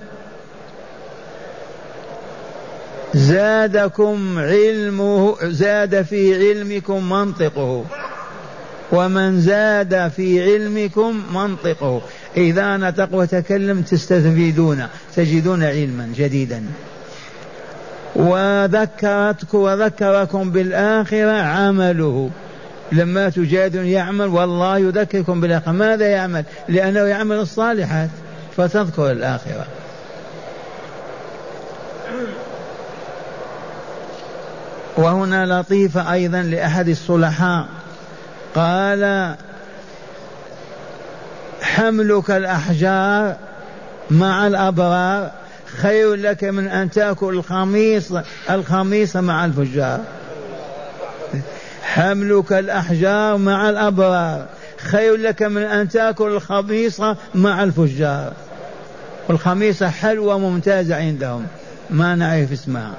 زادكم 3.15 4.39
علمه 4.39 5.37
زاد 5.43 6.03
في 6.03 6.35
علمكم 6.35 7.11
منطقه. 7.11 7.85
ومن 8.93 9.41
زاد 9.41 10.13
في 10.17 10.43
علمكم 10.43 11.23
منطقه. 11.35 12.03
إذا 12.37 12.77
نطق 12.77 13.09
وتكلم 13.13 13.83
تستفيدون 13.83 14.87
تجدون 15.17 15.63
علما 15.65 16.13
جديدا. 16.17 16.63
وذكرتكم 18.17 19.59
وذكركم 19.59 20.51
بالآخرة 20.51 21.43
عمله. 21.43 22.31
لما 22.93 23.29
تجادل 23.29 23.87
يعمل 23.87 24.27
والله 24.27 24.79
يذكركم 24.79 25.41
بالآخرة. 25.41 25.73
ماذا 25.73 26.07
يعمل؟ 26.07 26.45
لأنه 26.69 27.01
يعمل 27.01 27.37
الصالحات 27.37 28.11
فتذكر 28.57 29.11
الآخرة. 29.11 29.67
وهنا 34.97 35.61
لطيفة 35.61 36.13
أيضا 36.13 36.43
لأحد 36.43 36.89
الصلحاء. 36.89 37.67
قال 38.55 39.35
حملك 41.63 42.31
الأحجار 42.31 43.37
مع 44.11 44.47
الأبرار 44.47 45.31
خير 45.67 46.15
لك 46.15 46.45
من 46.45 46.69
أن 46.69 46.91
تأكل 46.91 47.35
الخميص 47.35 48.13
الخميص 48.51 49.17
مع 49.17 49.45
الفجار. 49.45 50.01
حملك 51.83 52.53
الأحجار 52.53 53.37
مع 53.37 53.71
الأبرار 53.71 54.47
خير 54.79 55.17
لك 55.17 55.43
من 55.43 55.63
أن 55.63 55.89
تأكل 55.89 56.29
الخميص 56.29 57.01
مع 57.35 57.63
الفجار. 57.63 58.33
والخميصة 59.29 59.89
حلوة 59.89 60.39
ممتازة 60.39 60.97
عندهم. 60.97 61.47
ما 61.91 62.15
نعرف 62.15 62.53
اسمها. 62.53 62.95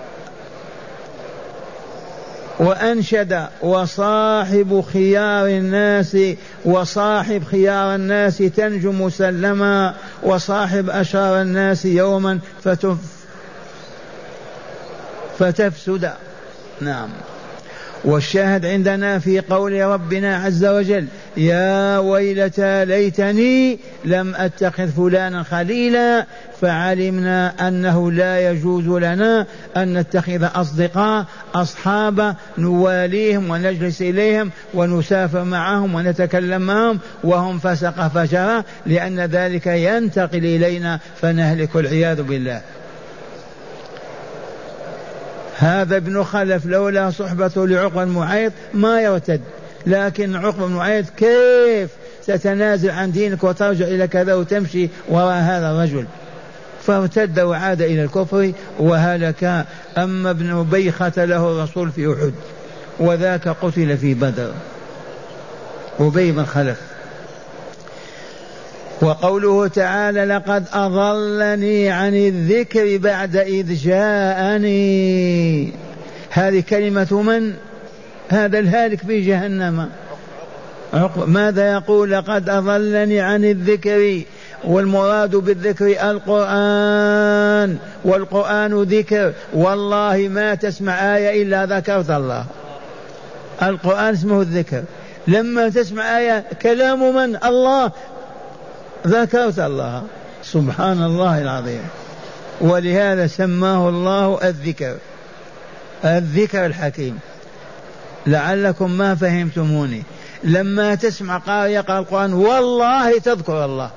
وأنشد 2.59 3.47
وصاحب 3.61 4.83
خيار 4.93 5.47
الناس 5.47 6.17
وصاحب 6.65 7.43
خيار 7.43 7.95
الناس 7.95 8.37
تنجو 8.37 8.91
مسلما 8.91 9.95
وصاحب 10.23 10.89
أشرار 10.89 11.41
الناس 11.41 11.85
يوما 11.85 12.39
فتف 12.63 12.97
فتفسد. 15.39 16.11
نعم. 16.81 17.09
والشاهد 18.05 18.65
عندنا 18.65 19.19
في 19.19 19.39
قول 19.39 19.81
ربنا 19.81 20.35
عز 20.37 20.65
وجل 20.65 21.05
يا 21.37 21.97
ويلتى 21.97 22.85
ليتني 22.85 23.79
لم 24.05 24.35
أتخذ 24.35 24.87
فلانا 24.87 25.43
خليلا 25.43 26.25
فعلمنا 26.61 27.67
أنه 27.67 28.11
لا 28.11 28.51
يجوز 28.51 28.87
لنا 28.87 29.45
أن 29.77 29.97
نتخذ 29.97 30.47
أصدقاء 30.55 31.25
أصحاب 31.55 32.35
نواليهم 32.57 33.49
ونجلس 33.49 34.01
إليهم 34.01 34.51
ونسافر 34.73 35.43
معهم 35.43 35.95
ونتكلم 35.95 36.61
معهم 36.61 36.99
وهم 37.23 37.59
فسق 37.59 38.07
فجرا 38.07 38.63
لأن 38.85 39.19
ذلك 39.19 39.67
ينتقل 39.67 40.45
إلينا 40.45 40.99
فنهلك 41.21 41.75
العياذ 41.75 42.23
بالله. 42.23 42.61
هذا 45.63 45.97
ابن 45.97 46.23
خلف 46.23 46.65
لولا 46.65 47.11
صحبته 47.11 47.67
لعقبة 47.67 48.03
المعيط 48.03 48.51
ما 48.73 49.01
يرتد. 49.01 49.41
لكن 49.87 50.35
عقبة 50.35 50.67
بن 50.67 50.73
معيط 50.73 51.05
كيف 51.09 51.89
ستنازل 52.21 52.89
عن 52.89 53.11
دينك 53.11 53.43
وترجع 53.43 53.85
إلى 53.85 54.07
كذا 54.07 54.33
وتمشي 54.33 54.89
وراء 55.09 55.41
هذا 55.41 55.71
الرجل؟ 55.71 56.05
فارتد 56.83 57.39
وعاد 57.39 57.81
إلى 57.81 58.03
الكفر 58.03 58.51
وهلك. 58.79 59.65
أما 59.97 60.29
ابن 60.29 60.49
أبي 60.49 60.89
قتله 60.89 61.51
الرسول 61.51 61.91
في 61.91 62.13
أحد 62.13 62.33
وذاك 62.99 63.47
قتل 63.47 63.97
في 63.97 64.13
بدر. 64.13 64.51
أبي 65.99 66.31
بن 66.31 66.45
خلف. 66.45 66.92
وقوله 69.03 69.67
تعالى 69.67 70.25
لقد 70.25 70.65
أضلني 70.73 71.89
عن 71.89 72.15
الذكر 72.15 72.97
بعد 72.97 73.35
إذ 73.35 73.73
جاءني. 73.73 75.71
هذه 76.29 76.63
كلمة 76.69 77.21
من؟ 77.21 77.53
هذا 78.29 78.59
الهالك 78.59 78.99
في 78.99 79.21
جهنم. 79.21 79.89
ماذا 81.27 81.71
يقول؟ 81.71 82.11
لقد 82.11 82.49
أضلني 82.49 83.21
عن 83.21 83.45
الذكر. 83.45 84.21
والمراد 84.63 85.35
بالذكر 85.35 86.11
القرآن. 86.11 87.77
والقرآن 88.05 88.83
ذكر. 88.83 89.33
والله 89.53 90.27
ما 90.31 90.55
تسمع 90.55 91.15
آية 91.15 91.43
إلا 91.43 91.65
ذكرت 91.65 92.09
الله. 92.09 92.45
القرآن 93.63 94.13
اسمه 94.13 94.41
الذكر. 94.41 94.83
لما 95.27 95.69
تسمع 95.69 96.17
آية 96.17 96.45
كلام 96.61 97.15
من؟ 97.15 97.35
الله. 97.45 97.91
ذكرت 99.07 99.59
الله. 99.59 100.03
سبحان 100.43 101.03
الله 101.03 101.41
العظيم. 101.41 101.83
ولهذا 102.61 103.27
سماه 103.27 103.89
الله 103.89 104.39
الذكر. 104.43 104.95
الذكر 106.05 106.65
الحكيم. 106.65 107.19
لعلكم 108.27 108.91
ما 108.91 109.15
فهمتموني. 109.15 110.03
لما 110.43 110.95
تسمع 110.95 111.37
قارئ 111.37 111.71
يقرأ 111.71 111.99
القرآن 111.99 112.33
والله 112.33 113.19
تذكر 113.19 113.65
الله. 113.65 113.89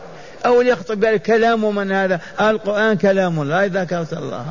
أو 0.46 0.62
يخطب 0.62 1.04
الكلام 1.04 1.74
من 1.74 1.92
هذا؟ 1.92 2.20
القرآن 2.40 2.96
كلام 2.96 3.42
الله. 3.42 3.64
ذكرت 3.64 4.12
الله. 4.12 4.46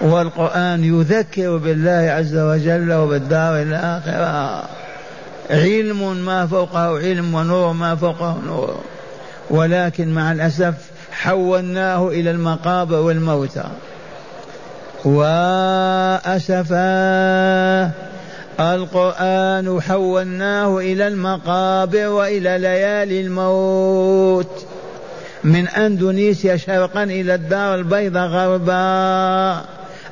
والقرآن 0.00 0.84
يذكر 0.84 1.56
بالله 1.56 2.10
عز 2.10 2.36
وجل 2.36 2.92
وبالدار 2.92 3.62
الآخرة. 3.62 4.64
علم 5.50 6.16
ما 6.16 6.46
فوقه 6.46 6.98
علم 6.98 7.34
ونور 7.34 7.72
ما 7.72 7.94
فوقه 7.96 8.38
نور. 8.46 8.80
ولكن 9.50 10.14
مع 10.14 10.32
الأسف 10.32 10.74
حولناه 11.12 12.08
إلى 12.08 12.30
المقابر 12.30 12.96
والموتى. 12.96 13.64
وأسفا 15.04 16.74
القرآن 18.60 19.80
حولناه 19.80 20.78
إلى 20.78 21.08
المقابر 21.08 22.08
وإلى 22.08 22.58
ليالي 22.58 23.20
الموت. 23.20 24.66
من 25.44 25.68
أندونيسيا 25.68 26.56
شرقا 26.56 27.02
إلى 27.02 27.34
الدار 27.34 27.74
البيضاء 27.74 28.28
غربا. 28.28 29.64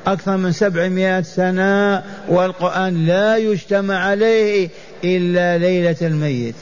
أكثر 0.07 0.37
من 0.37 0.51
سبعمائة 0.51 1.21
سنة. 1.21 2.03
والقرآن 2.29 3.05
لا 3.05 3.37
يجتمع 3.37 3.95
عليه 3.95 4.69
إلا 5.03 5.57
ليلة 5.57 5.95
الميت 6.01 6.55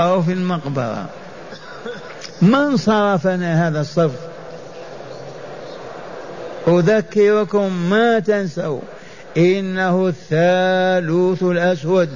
أو 0.00 0.22
في 0.22 0.32
المقبرة. 0.32 1.08
من 2.42 2.76
صرفنا 2.76 3.68
هذا 3.68 3.80
الصرف؟ 3.80 4.12
أذكركم 6.68 7.72
ما 7.90 8.18
تنسوا. 8.18 8.80
إنه 9.36 10.08
الثالوث 10.08 11.42
الأسود. 11.42 12.08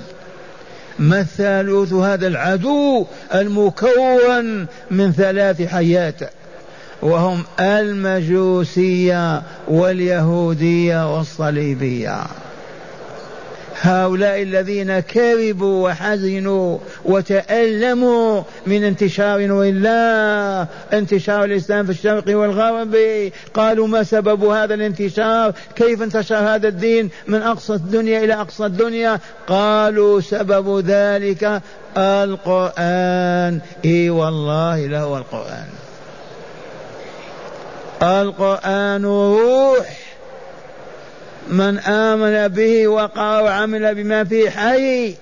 ما 0.99 1.21
الثالوث 1.21 1.93
هذا 1.93 2.27
العدو 2.27 3.07
المكون 3.35 4.67
من 4.91 5.13
ثلاث 5.13 5.63
حيات؟ 5.63 6.21
وهم 7.03 7.43
المجوسية 7.61 9.43
واليهودية 9.69 11.17
والصليبية. 11.17 12.21
هؤلاء 13.81 14.43
الذين 14.43 15.01
كربوا 15.01 15.89
وحزنوا 15.89 16.79
وتألموا 17.05 18.43
من 18.67 18.85
انتشار 18.85 19.53
وإلا 19.53 20.67
انتشار 20.93 21.45
الإسلام 21.45 21.87
في 21.87 21.93
الشرق 21.93 22.25
والغرب. 22.29 22.97
قالوا 23.55 23.87
ما 23.87 24.03
سبب 24.03 24.45
هذا 24.45 24.75
الانتشار؟ 24.75 25.55
كيف 25.77 26.03
انتشر 26.03 26.37
هذا 26.37 26.69
الدين؟ 26.69 27.11
من 27.27 27.43
أقصى 27.43 27.73
الدنيا 27.73 28.25
إلى 28.25 28.35
أقصى 28.35 28.67
الدنيا. 28.67 29.21
قالوا 29.49 30.21
سبب 30.21 30.85
ذلك 30.87 31.63
القرآن. 31.97 33.61
إي 33.85 34.11
والله 34.11 34.87
له 34.87 35.19
القرآن. 35.19 35.69
القرآن 38.03 39.05
روح. 39.05 40.06
من 41.49 41.79
آمن 41.79 42.49
به 42.49 42.89
وقرأ 42.89 43.41
وعمل 43.41 43.95
بما 43.95 44.25
فيه 44.25 44.51
حي 44.51 45.15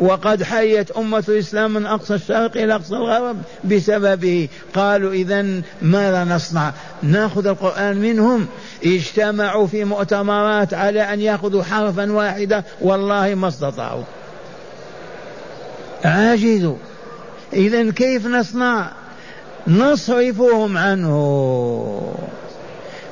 وقد 0.00 0.42
حيت 0.42 0.90
أمة 0.90 1.24
الإسلام 1.28 1.74
من 1.74 1.86
أقصى 1.86 2.14
الشرق 2.14 2.56
إلى 2.56 2.74
أقصى 2.74 2.94
الغرب 2.94 3.36
بسببه. 3.64 4.48
قالوا 4.74 5.12
إذا 5.12 5.46
ماذا 5.82 6.24
نصنع؟ 6.24 6.72
نأخذ 7.02 7.46
القرآن 7.46 7.96
منهم. 7.96 8.46
اجتمعوا 8.84 9.66
في 9.66 9.84
مؤتمرات 9.84 10.74
على 10.74 11.00
أن 11.00 11.20
يأخذوا 11.20 11.62
حرفا 11.62 12.12
واحدا 12.12 12.62
والله 12.80 13.34
ما 13.34 13.48
استطاعوا. 13.48 14.04
عاجزوا. 16.04 16.76
إذا 17.52 17.90
كيف 17.90 18.26
نصنع؟ 18.26 18.92
نصرفهم 19.66 20.78
عنه. 20.78 22.14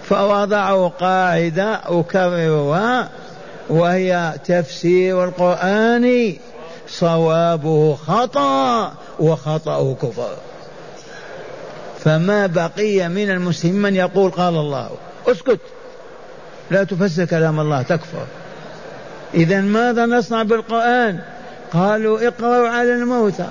فوضعوا 0.09 0.89
قاعدة 0.89 1.81
أكررها 1.85 3.09
وهي 3.69 4.35
تفسير 4.45 5.25
القرآن. 5.25 6.37
صوابه 6.89 7.95
خطأ 7.95 8.95
وخطأه 9.21 9.97
كفر. 10.03 10.37
فما 12.05 12.47
بقي 12.47 13.09
من 13.09 13.31
المسلمين 13.31 13.83
من 13.83 13.97
يقول 13.97 14.31
قال 14.31 14.57
الله. 14.57 14.91
اسكت. 15.27 15.61
لا 16.71 16.85
تفسر 16.85 17.25
كلام 17.25 17.61
الله 17.61 17.83
تكفر. 17.83 18.27
إذا 19.35 19.61
ماذا 19.61 20.07
نصنع 20.07 20.43
بالقرآن؟ 20.43 21.19
قالوا 21.73 22.29
اقرأوا 22.29 22.69
على 22.69 22.95
الموتى. 22.95 23.49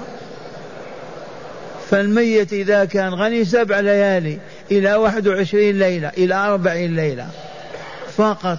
فالميت 1.90 2.54
إذا 2.54 2.86
كان 2.86 3.14
غني 3.14 3.46
سبع 3.46 3.80
ليالي. 3.80 4.40
إلى 4.72 4.94
واحد 4.94 5.28
وعشرين 5.28 5.80
ليلة 5.80 6.12
إلى 6.18 6.36
أربعين 6.36 6.96
ليلة. 6.96 7.28
فقط. 8.18 8.58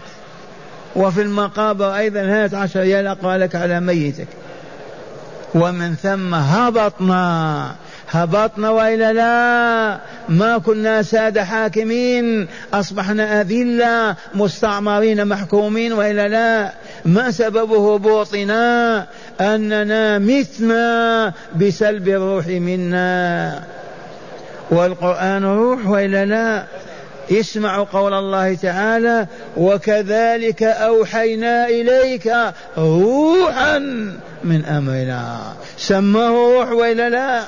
وفي 0.97 1.23
المقابر 1.23 1.97
أيضا 1.97 2.21
هات 2.21 2.55
عشر 2.55 2.81
ريال 2.81 3.07
أقرأ 3.07 3.37
لك 3.39 3.55
على 3.55 3.81
ميتك. 3.81 4.29
ومن 5.55 5.95
ثم 5.95 6.35
هبطنا. 6.35 7.75
هبطنا 8.11 8.71
وإلا 8.71 9.13
لا. 9.13 10.01
ما 10.29 10.59
كنا 10.59 11.03
سادة 11.03 11.45
حاكمين. 11.45 12.49
أصبحنا 12.75 13.41
أذلة 13.41 14.17
مستعمرين 14.35 15.27
محكومين 15.27 15.93
وإلا 15.93 16.29
لا. 16.29 16.73
ما 17.05 17.31
سبب 17.31 17.73
هبوطنا 17.73 19.07
أننا 19.41 20.19
متنا 20.19 21.33
بسلب 21.57 22.09
الروح 22.09 22.47
منا. 22.47 23.63
والقرآن 24.71 25.45
روح 25.45 25.87
وإلا 25.87 26.25
لا؟ 26.25 26.65
اسمعوا 27.31 27.85
قول 27.85 28.15
الله 28.15 28.55
تعالى 28.55 29.27
وكذلك 29.57 30.63
أوحينا 30.63 31.69
إليك 31.69 32.33
روحا 32.79 33.79
من 34.45 34.65
أمرنا. 34.65 35.39
سماه 35.79 36.31
روح 36.31 36.71
وإلا 36.71 37.09
لا؟ 37.11 37.43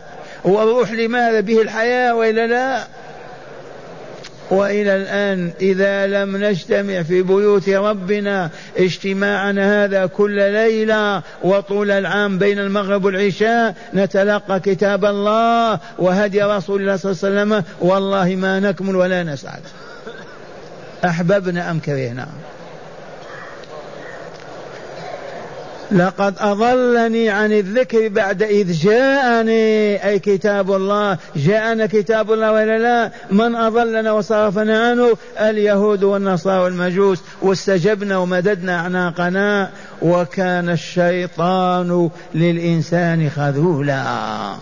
والروح 0.44 0.92
لماذا 0.92 1.40
به 1.40 1.62
الحياة 1.62 2.14
وإلا 2.14 2.46
لا؟ 2.46 2.84
وإلى 4.50 4.96
الآن 4.96 5.50
إذا 5.60 6.06
لم 6.06 6.36
نجتمع 6.36 7.02
في 7.02 7.22
بيوت 7.22 7.68
ربنا 7.68 8.50
اجتماعنا 8.76 9.84
هذا 9.84 10.06
كل 10.06 10.52
ليلة 10.52 11.22
وطول 11.42 11.90
العام 11.90 12.38
بين 12.38 12.58
المغرب 12.58 13.04
والعشاء 13.04 13.74
نتلقى 13.94 14.60
كتاب 14.60 15.04
الله 15.04 15.78
وهدي 15.98 16.42
رسول 16.42 16.80
الله 16.80 16.96
صلى 16.96 17.12
الله 17.12 17.40
عليه 17.40 17.40
وسلم. 17.42 17.64
والله 17.80 18.36
ما 18.36 18.60
نكمل 18.60 18.96
ولا 18.96 19.22
نسعد. 19.22 19.60
أحببنا 21.04 21.70
أم 21.70 21.78
كرهنا؟ 21.78 22.28
لقد 25.92 26.34
أضلني 26.38 27.30
عن 27.30 27.52
الذكر 27.52 28.08
بعد 28.08 28.42
إذ 28.42 28.72
جاءني 28.72 30.04
أي 30.08 30.18
كتاب 30.18 30.72
الله 30.72 31.18
جاءنا 31.36 31.86
كتاب 31.86 32.32
الله 32.32 32.52
ولا 32.52 32.78
لا؟ 32.78 33.12
من 33.30 33.56
أضلنا 33.56 34.12
وصرفنا 34.12 34.88
عنه؟ 34.88 35.16
اليهود 35.40 36.04
والنصارى 36.04 36.62
والمجوس. 36.62 37.22
واستجبنا 37.42 38.18
ومددنا 38.18 38.76
أعناقنا. 38.76 39.70
وكان 40.02 40.68
الشيطان 40.68 42.10
للإنسان 42.34 43.30
خذولا. 43.30 44.54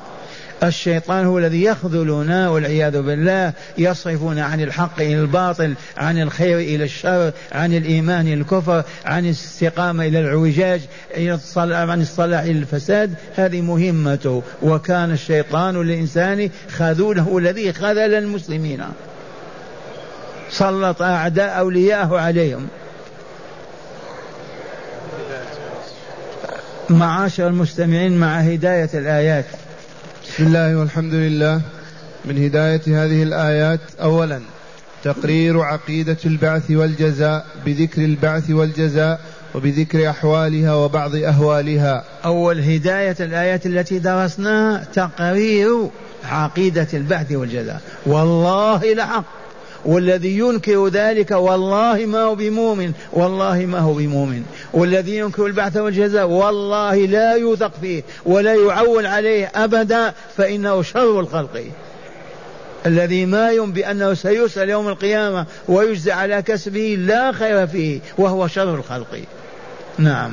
الشيطان 0.62 1.27
هو 1.27 1.38
الذي 1.38 1.62
يخذلنا 1.62 2.49
والعياذ 2.49 3.03
بالله 3.03 3.53
يصرفنا 3.79 4.45
عن 4.45 4.61
الحق 4.61 5.01
إلى 5.01 5.21
الباطل 5.21 5.75
عن 5.97 6.23
الخير 6.23 6.59
إلى 6.59 6.85
الشر 6.85 7.33
عن 7.53 7.75
الإيمان 7.75 8.27
إلى 8.27 8.35
الكفر 8.35 8.85
عن 9.05 9.25
الاستقامة 9.25 10.07
إلى 10.07 10.21
العوجاج 10.21 10.81
عن 11.57 12.01
الصلاح 12.01 12.40
إلى 12.40 12.59
الفساد. 12.59 13.14
هذه 13.37 13.61
مهمته. 13.61 14.42
وكان 14.62 15.12
الشيطان 15.12 15.83
للإنسان 15.83 16.51
خذوله 16.71 17.38
الذي 17.38 17.73
خذل 17.73 18.14
المسلمين. 18.14 18.83
سلط 20.51 21.03
أعداء 21.03 21.59
أولياءه 21.59 22.19
عليهم. 22.19 22.69
معاشر 26.90 27.47
المستمعين 27.47 28.19
مع 28.19 28.38
هداية 28.38 28.90
الآيات. 28.95 29.45
بسم 30.29 30.47
الله 30.47 30.77
والحمد 30.77 31.15
لله. 31.15 31.61
من 32.25 32.45
هداية 32.45 32.83
هذه 32.87 33.23
الآيات 33.23 33.81
أولا 34.03 34.41
تقرير 35.05 35.61
عقيدة 35.61 36.17
البعث 36.27 36.71
والجزاء 36.71 37.47
بذكر 37.67 38.05
البعث 38.05 38.51
والجزاء 38.51 39.21
وبذكر 39.55 40.11
أحوالها 40.11 40.75
وبعض 40.75 41.15
أهوالها. 41.15 42.05
أول 42.25 42.61
هداية 42.61 43.17
الآيات 43.21 43.67
التي 43.67 43.99
درسناها 43.99 44.85
تقرير 44.95 45.89
عقيدة 46.25 46.89
البعث 46.95 47.33
والجزاء. 47.33 47.81
والله 48.07 48.95
لحق 48.95 49.25
والذي 49.87 50.38
ينكر 50.38 50.88
ذلك 50.88 51.31
والله 51.31 52.07
ما 52.07 52.22
هو 52.22 52.35
بمؤمن 52.35 52.92
والله 53.12 53.66
ما 53.66 53.79
هو 53.79 53.94
بمؤمن. 53.94 54.42
والذي 54.72 55.16
ينكر 55.16 55.46
البعث 55.46 55.77
والجزاء 55.77 56.27
والله 56.27 56.96
لا 56.96 57.33
يوثق 57.33 57.72
فيه 57.81 58.03
ولا 58.25 58.55
يعول 58.55 59.07
عليه 59.07 59.53
أبدا 59.55 60.12
فإنه 60.37 60.83
شر 60.83 61.20
الخلق. 61.20 61.64
الذي 62.87 63.27
ما 63.27 63.51
يم 63.51 63.72
بأنه 63.72 64.14
سيسأل 64.14 64.70
يوم 64.70 64.88
القيامة 64.88 65.46
ويجزى 65.68 66.12
على 66.12 66.42
كسبه 66.42 66.96
لا 66.99 67.33
خير 67.33 67.66
فيه 67.66 68.01
وهو 68.18 68.46
شر 68.49 68.75
الخلق. 68.75 69.20
نعم. 69.99 70.31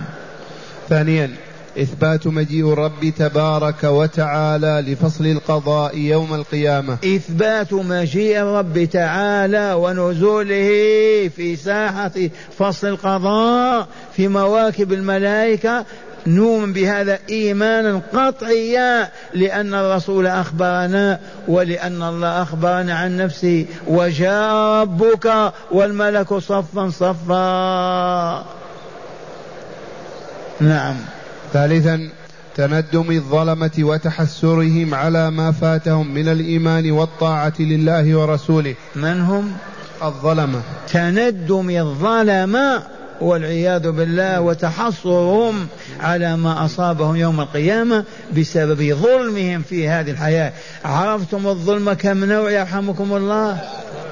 ثانيا 0.90 1.32
إثبات 1.78 2.28
مجيء 2.28 2.74
الرب 2.74 3.14
تبارك 3.18 3.84
وتعالى 3.84 4.84
لفصل 4.88 5.26
القضاء 5.26 5.98
يوم 5.98 6.34
القيامة. 6.34 6.94
إثبات 6.94 7.74
مجيء 7.74 8.42
الرب 8.42 8.86
تعالى 8.86 9.74
ونزوله 9.74 10.68
في 11.36 11.56
ساحة 11.56 12.12
فصل 12.58 12.88
القضاء 12.88 13.88
في 14.16 14.28
مواكب 14.28 14.94
الملائكة. 14.94 15.86
نؤمن 16.28 16.74
بهذا 16.74 17.20
إيمانا 17.30 18.02
قطعيا 18.14 19.10
لأن 19.34 19.74
الرسول 19.74 20.28
أخبرنا 20.28 21.20
ولأن 21.48 22.04
الله 22.04 22.42
أخبرنا 22.42 22.96
عن 22.96 23.18
نفسه. 23.18 23.66
وجاء 23.88 24.54
ربك 24.82 25.54
والملك 25.72 26.34
صفا 26.34 26.90
صفا. 26.90 28.46
نعم. 30.60 30.96
ثالثا 31.54 32.10
تندم 32.56 33.12
الظلمة 33.12 33.72
وتحسرهم 33.80 34.94
على 34.96 35.32
ما 35.32 35.52
فاتهم 35.52 36.14
من 36.14 36.28
الإيمان 36.28 36.92
والطاعة 36.92 37.54
لله 37.60 38.16
ورسوله. 38.18 38.76
من 38.96 39.22
هم؟ 39.22 39.52
الظلمة. 40.04 40.62
تندم 40.88 41.70
الظلمة 41.70 42.84
والعياذ 43.22 43.92
بالله 43.92 44.42
وتحصرهم 44.42 45.68
على 46.00 46.38
ما 46.38 46.66
أصابهم 46.66 47.16
يوم 47.16 47.42
القيامة 47.42 48.04
بسبب 48.38 48.94
ظلمهم 48.94 49.62
في 49.62 49.90
هذه 49.90 50.12
الحياة. 50.12 50.54
عرفتم 50.86 51.48
الظلم 51.48 51.94
كم 51.94 52.24
نوع 52.24 52.52
يرحمكم 52.52 53.16
الله؟ 53.16 53.62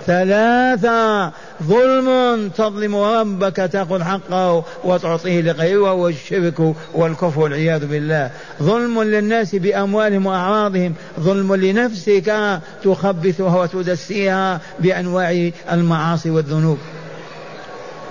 ثلاثة. 0.08 1.32
ظلم 1.64 2.50
تظلم 2.50 2.96
ربك 2.96 3.56
تأخذ 3.56 4.04
حقه 4.04 4.66
وتعطيه 4.84 5.42
لغيره 5.42 5.80
وهو 5.80 6.08
الشرك 6.08 6.74
والكفر 6.94 7.40
والعياذ 7.40 7.88
بالله. 7.88 8.32
ظلم 8.64 9.04
للناس 9.04 9.56
بأموالهم 9.56 10.26
وأعراضهم. 10.26 10.94
ظلم 11.20 11.56
لنفسك 11.56 12.60
تخبثها 12.84 13.62
وتدسيها 13.62 14.62
بأنواع 14.80 15.50
المعاصي 15.72 16.30
والذنوب. 16.30 16.78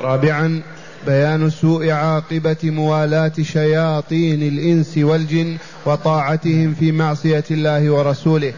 رابعا 0.00 0.62
بيان 1.06 1.50
سوء 1.50 1.90
عاقبة 1.90 2.56
موالاة 2.64 3.32
شياطين 3.42 4.42
الإنس 4.42 4.98
والجن 4.98 5.56
وطاعتهم 5.86 6.74
في 6.74 6.92
معصية 6.92 7.44
الله 7.50 7.90
ورسوله. 7.90 8.52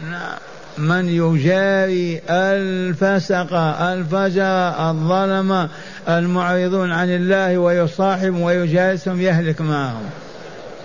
من 0.77 1.09
يجاري 1.09 2.21
الفسق 2.29 3.53
الفجر 3.81 4.89
الظلم 4.89 5.69
المعرضون 6.09 6.91
عن 6.91 7.09
الله 7.09 7.57
ويصاحب 7.57 8.35
ويجالسهم 8.35 9.21
يهلك 9.21 9.61
معهم. 9.61 10.03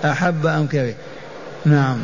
أحب 0.04 0.46
أم 0.46 0.66
كره 0.66 0.94
نعم. 1.64 1.98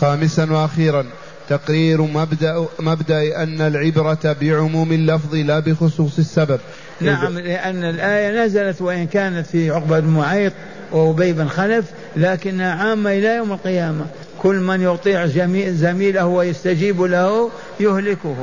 خامسا 0.00 0.52
وأخيرا 0.52 1.04
تقرير 1.48 2.02
مبدأ, 2.02 2.66
مبدأ 2.80 3.42
أن 3.42 3.60
العبرة 3.60 4.36
بعموم 4.40 4.92
اللفظ 4.92 5.34
لا 5.34 5.58
بخصوص 5.58 6.18
السبب. 6.18 6.60
نعم 7.00 7.38
لأن 7.38 7.84
الآية 7.84 8.44
نزلت 8.44 8.82
وإن 8.82 9.06
كانت 9.06 9.46
في 9.46 9.70
عقبة 9.70 10.00
بن 10.00 10.08
معيط 10.08 10.52
وأبي 10.92 11.32
بن 11.32 11.48
خلف 11.48 11.84
لكنها 12.16 12.74
عامة 12.74 13.10
إلى 13.10 13.36
يوم 13.36 13.52
القيامة 13.52 14.06
كل 14.38 14.54
من 14.54 14.82
يطيع 14.82 15.26
زميله 15.70 16.26
ويستجيب 16.26 17.02
له 17.02 17.50
يهلكه. 17.80 18.36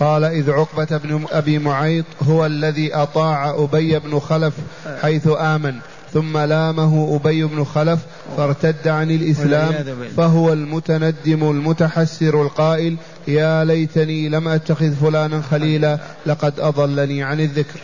قال 0.00 0.24
إذ 0.24 0.50
عقبة 0.50 0.96
بن 0.96 1.24
أبي 1.32 1.58
معيط 1.58 2.04
هو 2.22 2.46
الذي 2.46 2.94
أطاع 2.94 3.50
أبي 3.50 3.98
بن 3.98 4.18
خلف 4.18 4.54
حيث 5.02 5.28
آمن. 5.38 5.74
ثم 6.12 6.38
لامه 6.38 7.16
أبي 7.16 7.44
بن 7.44 7.64
خلف 7.64 8.00
فارتد 8.36 8.88
عن 8.88 9.10
الإسلام 9.10 9.74
فهو 10.16 10.52
المتندم 10.52 11.50
المتحسر 11.50 12.42
القائل 12.42 12.96
يا 13.28 13.64
ليتني 13.64 14.28
لم 14.28 14.48
أتخذ 14.48 14.94
فلانا 14.94 15.42
خليلا 15.42 15.98
لقد 16.26 16.60
أضلني 16.60 17.22
عن 17.22 17.40
الذكر. 17.40 17.80